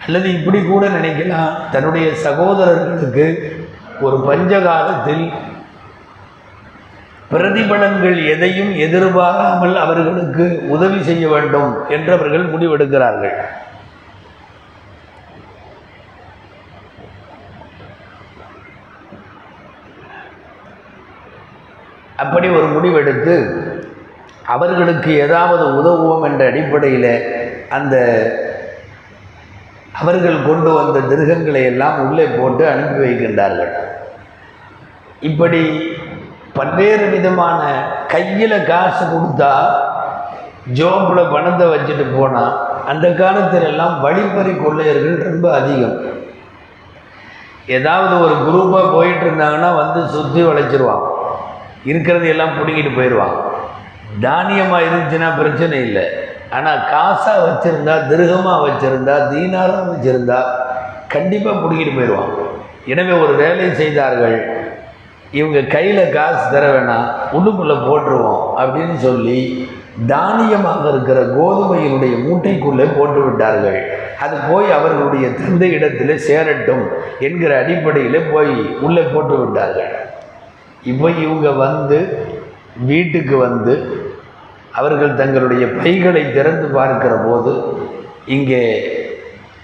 அல்லது 0.05 0.33
இப்படி 0.33 0.61
கூட 0.61 0.87
நினைக்கலாம். 0.87 1.53
தன்னுடைய 1.71 2.13
சகோதரர்களுக்கு 2.13 3.25
ஒரு 4.01 4.17
பஞ்சகாலத்தில் 4.27 5.33
பிரதிபலன்கள் 7.31 8.27
எதையும் 8.27 8.75
எதிர்பாராமல் 8.75 9.75
அவர்களுக்கு 9.77 10.65
உதவி 10.67 11.03
செய்ய 11.03 11.27
வேண்டும் 11.27 11.89
என்று 11.89 12.13
அவர்கள் 12.13 12.51
முடிவெடுக்கிறார்கள். 12.51 13.35
அப்படி 22.23 22.47
ஒரு 22.58 22.67
முடிவெடுத்து 22.75 23.36
அவர்களுக்கு 24.53 25.12
ஏதாவது 25.23 25.63
உதவுவோம் 25.80 26.25
என்ற 26.27 26.43
அடிப்படையில் 26.51 27.13
அந்த 27.77 27.95
அவர்கள் 30.01 30.45
கொண்டு 30.47 30.69
வந்த 30.77 30.97
திருகங்களை 31.12 31.62
எல்லாம் 31.71 31.97
உள்ளே 32.06 32.25
போட்டு 32.38 32.63
அனுப்பி 32.73 32.99
வைக்கின்றார்கள். 33.06 33.73
இப்படி 35.30 35.62
பல்வேறு 36.58 37.06
விதமான 37.15 37.62
கையில் 38.13 38.65
காசு 38.69 39.03
கொடுத்தா 39.13 39.51
ஜோம்பில் 40.80 41.32
பணத்தை 41.34 41.65
வச்சுட்டு 41.71 42.06
போனால் 42.15 42.56
அந்த 42.91 43.08
காலத்தில் 43.21 43.67
எல்லாம் 43.71 43.95
வழிப்பறி 44.06 44.53
கொள்ளையர்கள் 44.63 45.25
ரொம்ப 45.27 45.45
அதிகம். 45.60 45.97
ஏதாவது 47.77 48.15
ஒரு 48.25 48.36
குரூப்பாக 48.47 48.91
போயிட்டு 48.95 49.23
இருந்தாங்கன்னா 49.27 49.71
வந்து 49.82 50.01
சுற்றி 50.15 50.41
வளைச்சிருவாங்க. 50.49 51.08
இருக்கிறது 51.91 52.28
எல்லாம் 52.34 52.56
பிடுங்கிட்டு 52.58 52.93
போயிடுவான் 52.97 53.36
தானியமாக 54.26 54.86
இருந்துச்சுன்னா 54.88 55.30
பிரச்சனை 55.39 55.78
இல்லை. 55.88 56.06
ஆனால் 56.58 56.84
காசாக 56.91 57.39
வச்சுருந்தா 57.47 57.95
திருகமாக 58.10 58.60
வச்சுருந்தா 58.67 59.15
தீனாராக 59.32 59.88
வச்சுருந்தா 59.93 60.39
கண்டிப்பாக 61.15 61.58
பிடுங்கிட்டு 61.63 61.97
போயிடுவான் 61.97 62.32
எனவே 62.93 63.13
ஒரு 63.23 63.34
வேலை 63.43 63.65
செய்தார்கள். 63.82 64.38
இவங்க 65.39 65.60
கையில் 65.73 66.13
காசு 66.15 66.43
தர 66.54 66.65
வேணாம் 66.73 67.08
உள்ளுக்குள்ளே 67.38 67.76
போட்டுருவோம் 67.88 68.43
அப்படின்னு 68.62 68.97
சொல்லி 69.08 69.39
தானியமாக 70.12 70.84
இருக்கிற 70.93 71.19
கோதுமையினுடைய 71.38 72.15
மூட்டைக்குள்ளே 72.26 72.86
போட்டு 72.97 73.19
விட்டார்கள். 73.26 73.80
அது 74.23 74.36
போய் 74.50 74.67
அவர்களுடைய 74.78 75.26
தந்தை 75.39 75.69
இடத்திலே 75.78 76.15
சேரட்டும் 76.30 76.84
என்கிற 77.28 77.52
அடிப்படையில் 77.62 78.30
போய் 78.34 78.54
உள்ளே 78.88 79.04
போட்டு 79.13 79.36
விட்டார்கள். 79.41 79.91
இப்போ 80.91 81.08
இவங்க 81.23 81.47
வந்து 81.65 82.00
வீட்டுக்கு 82.89 83.36
வந்து 83.47 83.73
அவர்கள் 84.80 85.19
தங்களுடைய 85.21 85.63
பைகளை 85.84 86.23
திறந்து 86.38 86.67
பார்க்கிற 86.78 87.13
போது 87.28 87.54
இங்கே 88.36 88.62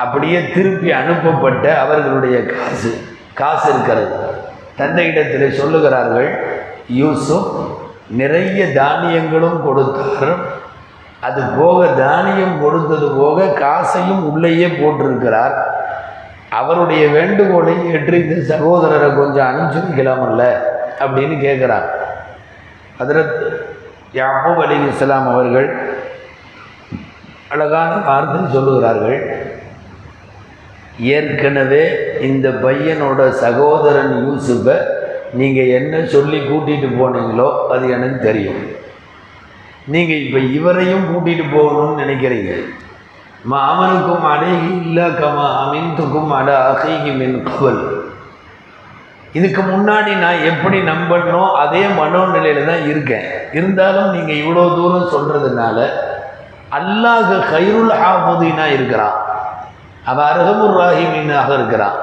அப்படியே 0.03 0.39
திருப்பி 0.53 0.89
அனுப்பப்பட்ட 1.01 1.65
அவர்களுடைய 1.83 2.37
காசு 2.53 2.91
காசு 3.41 3.67
இருக்கிறது. 3.73 4.15
தந்தையிடத்தில் 4.79 5.57
சொல்லுகிறார்கள் 5.59 6.29
யூசுப் 7.01 7.51
நிறைய 8.21 8.59
தானியங்களும் 8.79 9.59
கொடுத்தார் 9.67 10.33
அது 11.27 11.41
போக 11.59 11.79
தானியம் 12.01 12.55
கொடுத்தது 12.63 13.07
போக 13.21 13.45
காசையும் 13.63 14.23
உள்ளேயே 14.31 14.67
போட்டிருக்கிறார். 14.79 15.55
அவருடைய 16.59 17.03
வேண்டுகோளை 17.17 17.75
ஏற்று 17.91 18.15
இந்த 18.23 18.35
சகோதரரை 18.51 19.09
கொஞ்சம் 19.19 19.47
அனுப்பிச்சு 19.49 19.85
வைக்கலாமல்ல? 19.85 20.43
அப்படின்னு 21.03 21.35
கேட்குறார் 21.45 21.87
ஹதரத் 22.99 23.37
யாப்பூப் 24.19 24.61
அலி 24.63 24.75
இஸ்லாம் 24.89 25.27
அவர்கள் 25.33 25.69
அழகான 27.53 27.91
வார்த்தை 28.07 28.39
சொல்லுகிறார்கள். 28.55 29.19
ஏற்கனவே 31.15 31.83
இந்த 32.29 32.49
பையனோட 32.63 33.29
சகோதரன் 33.43 34.13
யூசுஃபை 34.25 34.77
நீங்கள் 35.39 35.73
என்ன 35.79 36.03
சொல்லி 36.13 36.39
கூட்டிகிட்டு 36.39 36.89
போனீங்களோ 36.99 37.49
அது 37.73 37.85
எனக்கு 37.95 38.19
தெரியும். 38.29 38.61
நீங்கள் 39.93 40.21
இப்போ 40.25 40.39
இவரையும் 40.57 41.07
கூட்டிகிட்டு 41.11 41.45
போகணும்னு 41.55 42.01
நினைக்கிறீங்க. 42.03 42.51
மாமனுக்கும் 43.51 44.25
அடைகி 44.33 44.69
இல்லா 44.83 45.07
கமா 45.21 45.47
அமின்துக்கும் 45.63 46.31
அட 46.39 46.49
அகைகி 46.71 47.11
மின் 47.21 47.37
கவல் 47.47 47.81
இதுக்கு 49.37 49.61
முன்னாடி 49.61 50.11
நான் 50.23 50.45
எப்படி 50.51 50.79
நம்பணும் 50.89 51.51
அதே 51.63 51.83
மனோநிலையில் 51.99 52.69
தான் 52.71 52.83
இருக்கேன். 52.91 53.25
இருந்தாலும் 53.57 54.09
நீங்கள் 54.15 54.39
இவ்வளோ 54.41 54.65
தூரம் 54.77 55.11
சொல்கிறதுனால 55.13 55.77
அல்லாஹ் 56.79 57.31
கைருல் 57.53 57.93
ஹாஃபுதீனா 58.01 58.65
இருக்கிறான். 58.75 59.17
அவன் 60.11 60.27
அருகமுர் 60.31 60.75
ராஹிமீனாக 60.81 61.49
இருக்கிறான். 61.59 61.97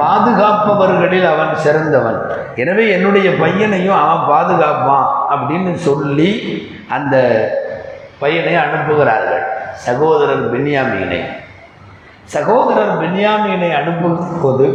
பாதுகாப்பவர்களில் 0.00 1.26
அவன் 1.32 1.52
சிறந்தவன். 1.64 2.20
எனவே 2.62 2.84
என்னுடைய 2.96 3.28
பையனையும் 3.42 3.98
அவன் 4.02 4.22
பாதுகாப்பான் 4.32 5.08
அப்படின்னு 5.32 5.72
சொல்லி 5.88 6.30
அந்த 6.96 7.16
பையனை 8.22 8.54
அனுப்புகிறார்கள். 8.64 9.44
சகோதரர் 9.86 10.44
பென்யாமீனை. 10.52 11.20
சகோதரர் 12.34 12.94
பென்யாமீனை 13.02 13.70
அனுப்பும் 13.80 14.20
போது 14.42 14.66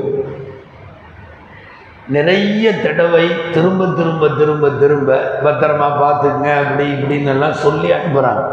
நிறைய 2.16 2.66
தடவை 2.84 3.26
திரும்ப 3.54 3.86
திரும்ப 3.98 4.28
திரும்ப 4.40 4.70
திரும்ப 4.82 5.10
பத்திரமா 5.46 5.88
பார்த்துக்குங்க 6.02 6.52
அப்படி 6.62 6.86
இப்படின்னு 6.96 7.32
எல்லாம் 7.34 7.58
சொல்லி 7.64 7.90
அனுப்புகிறாங்க 7.96 8.44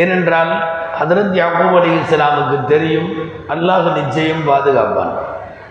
ஏனென்றால் 0.00 0.52
ஹதரத் 1.00 1.36
யாக்கூப் 1.40 1.76
அலி 1.80 1.90
இஸ்லாமுக்கு 1.98 2.56
தெரியும் 2.64 3.08
அல்லாஹ் 3.54 3.86
நிச்சயம் 3.98 4.42
பாதுகாப்பான். 4.48 5.12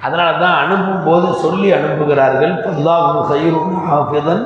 அதனால 0.05 0.29
தான் 0.43 0.55
அனுப்பும்போது 0.63 1.27
சொல்லி 1.43 1.69
அனுப்புகிறார்கள் 1.77 2.53
அல்லாஹு 2.71 3.19
சைரும் 3.31 3.73
ஹாஃபிதன். 3.89 4.43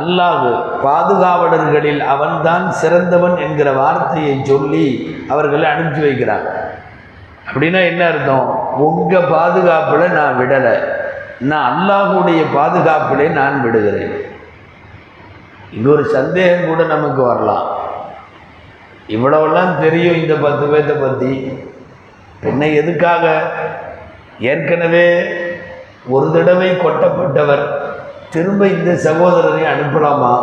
அல்லாஹ் 0.00 0.46
பாதுகாவலர்களில் 0.86 2.02
அவன்தான் 2.14 2.66
சிறந்தவன் 2.80 3.36
என்கிற 3.46 3.68
வார்த்தையை 3.72 4.34
சொல்லி 4.44 4.86
அவர்களை 5.28 5.66
அனுப்பி 5.70 6.00
வைக்கிறாங்க. 6.06 6.48
அப்படின்னா 7.48 7.80
என்ன 7.90 8.02
அர்த்தம்? 8.06 8.46
உங்கள் 8.86 9.30
பாதுகாப்பில் 9.36 10.16
நான் 10.18 10.38
விடலை. 10.40 10.76
நான் 11.48 11.66
அல்லாஹுடைய 11.70 12.40
பாதுகாப்பிலே 12.54 13.26
நான் 13.38 13.62
விடுகிறேன். 13.62 14.14
இன்னொரு 15.76 16.04
சந்தேகம் 16.04 16.66
கூட 16.68 16.82
நமக்கு 16.84 17.22
வரலாம். 17.22 17.66
இவ்வளவெல்லாம் 19.08 19.78
தெரியும் 19.80 20.18
இந்த 20.22 20.34
பத்து 20.34 20.64
பேர்த்தை 20.66 20.96
பற்றி 21.00 21.32
பெண்ணை 22.42 22.74
எதுக்காக? 22.74 23.24
ஏற்கனவே 24.38 25.06
ஒரு 26.14 26.32
தடவை 26.32 26.68
கொட்டப்பட்டவர் 26.76 27.64
திரும்ப 28.34 28.66
இந்த 28.66 28.90
சகோதரரை 29.06 29.62
அனுப்பலாமா 29.72 30.34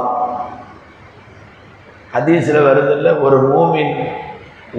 அதீசில் 2.18 2.68
வருதில்ல 2.68 3.22
ஒரு 3.26 3.38
மூமின் 3.52 3.96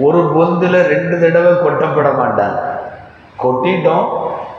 ஒரு 0.05 0.19
பொந்தில் 0.35 0.87
ரெண்டு 0.93 1.15
தடவை 1.23 1.53
கொட்டப்பட 1.57 2.09
மாட்டான். 2.11 2.57
கொட்டிட்டோம் 3.43 4.07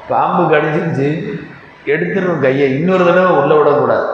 பாம்பு 0.09 0.43
கடிச்சிருச்சு. 0.43 1.09
எடுத்துடும் 1.93 2.43
கையை 2.47 2.69
இன்னொரு 2.79 3.05
தடவை 3.09 3.31
உள்ள 3.41 3.53
விடக்கூடாது. 3.59 4.09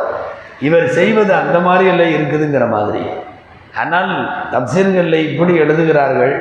இவர் 0.66 0.86
செய்வது 0.98 1.32
அந்த 1.42 1.58
மாதிரி 1.66 1.86
எல்லாம் 1.92 2.14
இருக்குதுங்கிற 2.16 2.66
மாதிரி. 2.76 3.02
ஆனால் 3.80 4.12
தப்சீர்களில் 4.52 5.26
இப்படி 5.30 5.54
எழுதுகிறார்கள் 5.62 6.34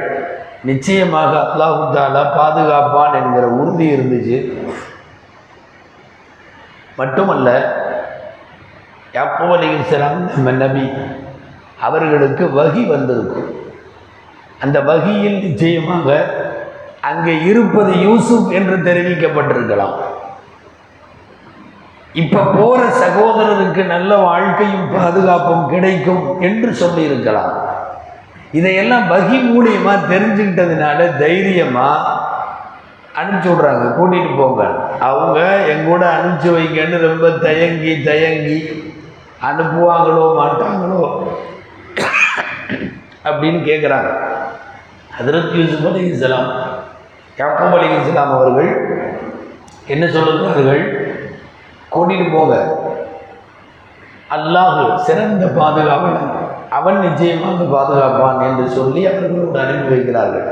நிச்சயமாக 0.69 1.32
அல்லாஹுத்தாலா 1.45 2.21
பாதுகாப்பான் 2.38 3.17
என்கிற 3.21 3.47
உறுதி 3.61 3.88
இருந்துச்சு. 3.95 4.38
மட்டுமல்ல 6.99 7.49
யாப்போ 9.17 9.45
அலிஸ்லாம் 9.55 10.21
நம்ம 10.36 10.51
நபி 10.63 10.86
அவர்களுக்கு 11.88 12.43
வகி 12.59 12.84
வந்திருக்கும் 12.93 13.51
அந்த 14.63 14.78
வகியில் 14.89 15.38
நிச்சயமாக 15.45 16.09
அங்கே 17.09 17.34
இருப்பது 17.49 17.91
யூசுப் 18.05 18.49
என்று 18.57 18.76
தெரிவிக்கப்பட்டிருக்கலாம். 18.88 19.95
இப்ப 22.22 22.43
போற 22.55 22.82
சகோதரருக்கு 23.03 23.86
நல்ல 23.86 24.16
வாழ்க்கையும் 24.16 24.91
பாதுகாப்பும் 24.93 25.68
கிடைக்கும் 25.70 26.41
என்று 26.41 26.74
சொல்லியிருக்கலாம். 26.74 27.53
இதையெல்லாம் 28.51 29.11
வகி 29.11 29.38
மூலியமா 29.47 29.93
தெரிஞ்சுக்கிட்டதுனால 30.11 31.18
தைரியமா 31.18 31.88
அனுப்பிச்சி 33.20 33.49
விட்றாங்க. 33.49 33.84
கூட்டிகிட்டு 33.97 34.38
போங்க. 34.38 34.63
அவங்க 34.99 35.39
எங்கூட 35.74 36.03
அனுப்பிச்சி 36.16 36.49
வைங்கன்னு 36.55 36.97
ரொம்ப 37.07 37.30
தயங்கி 37.30 38.03
தயங்கி 38.09 38.59
அனுப்புவாங்களோ 39.49 40.26
மாட்டாங்களோ 40.39 41.01
அப்படின்னு 43.28 43.61
கேட்குறாங்க 43.70 44.09
ஹதரத் 45.20 45.55
யூசுப் 45.59 45.88
அலி 45.88 46.05
இஸ்லாம் 46.07 46.49
யாக்கூப் 47.38 47.76
அலி 47.78 47.88
இஸ்லாம் 48.01 48.34
அவர்கள் 48.38 48.72
என்ன 49.88 50.05
சொல்லுகிறார்கள்? 50.05 50.94
கூட்டிகிட்டு 51.95 52.35
போங்க. 52.35 52.55
அல்லாஹு 54.35 54.83
சிறந்த 55.07 55.45
பாதுகாவலன் 55.59 56.31
அவன் 56.77 57.03
நிச்சயமாக 57.05 57.65
பாதுகாப்பான் 57.73 58.39
என்று 58.47 58.65
சொல்லி 58.77 59.01
அவர்களோடு 59.09 59.59
அனுப்பி 59.63 59.91
வைக்கிறார்கள். 59.93 60.47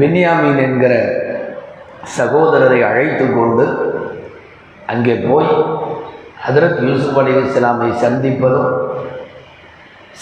பென்யாமீன் 0.00 0.62
என்கிற 0.66 0.94
சகோதரரை 2.18 2.78
அழைத்து 2.86 3.26
கொண்டு 3.34 3.64
அங்கே 4.92 5.14
போய் 5.26 5.50
ஹதரத் 6.46 6.80
யூசுப் 6.88 7.18
அலி 7.20 7.32
இஸ்லாமை 7.42 7.88
சந்திப்பதும் 8.02 8.72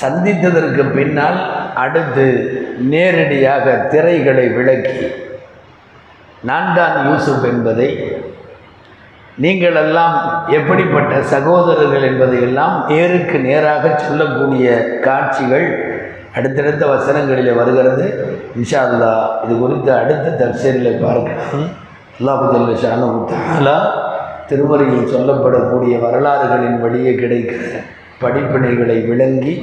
சந்தித்ததற்கு 0.03 0.85
பின்னால் 0.97 1.39
அடுத்து 1.85 2.27
நேரடியாக 2.79 3.75
திரைகளை 3.93 4.47
விளக்கி 4.49 5.07
நான் 6.43 6.75
தான் 6.75 6.97
யூசுப் 7.09 7.47
என்பதை 7.53 7.89
நீங்கள் 9.45 9.75
எல்லாம் 9.75 10.17
எப்படிப்பட்ட 10.49 11.23
சகோதரர்கள் 11.23 12.03
என்பதையெல்லாம் 12.03 12.75
நேருக்கு 12.89 13.39
நேராக 13.39 13.95
சொல்லக்கூடிய 13.99 14.67
காட்சிகள் 15.01 15.67
அடுத்தடுத்த 16.33 16.85
வசனங்களில் 16.87 17.59
வருகிறது. 17.61 18.07
இன்ஷா 18.57 18.81
அல்லா 18.89 19.13
இது 19.45 19.55
குறித்து 19.59 19.91
அடுத்த 19.93 20.37
தப்சீரில் 20.41 21.03
பார்க்கலாம். 21.03 21.69
அல்லாஹுதல் 22.19 22.67
ஜல்ல 22.67 22.75
ஷானு 22.85 23.77
திருமறையில் 24.49 25.13
சொல்லப்படக்கூடிய 25.15 25.95
வரலாறுகளின் 26.01 26.81
வழியே 26.81 27.13
கிடைக்கிற 27.15 27.83
படிப்பினைகளை 28.23 29.07
விளங்கி 29.07 29.55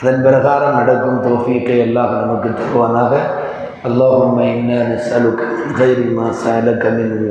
அதன் 0.00 0.22
பிரகாரம் 0.26 0.76
நடக்கும் 0.80 1.22
தோஃபீக்கை 1.28 1.78
அல்லாஹ் 1.86 2.18
நமக்கு 2.22 2.50
தருவானாக 2.60 3.14
اللهم 3.88 4.38
إنا 4.38 4.94
نسألك 4.94 5.40
من 5.58 5.70
غير 5.80 5.98
ما 6.16 6.32
سألك 6.32 6.82
منه 6.86 7.22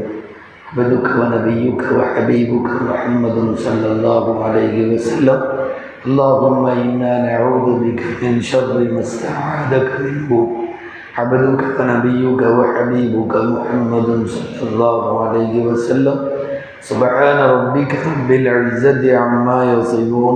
عبدك 0.70 1.08
ونبيك 1.20 1.82
وحبيبك 1.98 2.70
محمد 2.90 3.38
صلى 3.58 3.88
الله 3.94 4.26
عليه 4.46 4.94
وسلم 4.94 5.40
اللهم 6.06 6.66
إنا 6.66 7.14
نعوذ 7.28 7.68
بك 7.84 8.02
من 8.24 8.42
شر 8.42 8.74
ما 8.94 9.00
استعاذك 9.00 9.90
منه 10.00 10.30
عبدك 11.18 11.62
ونبيك 11.80 12.42
وحبيبك 12.58 13.34
محمد 13.36 14.10
صلى 14.28 14.64
الله 14.70 15.28
عليه 15.28 15.66
وسلم 15.66 16.18
سبحان 16.82 17.38
ربك 17.56 17.92
رب 18.08 18.30
العزة 18.32 19.18
عما 19.18 19.74
يصفون 19.74 20.36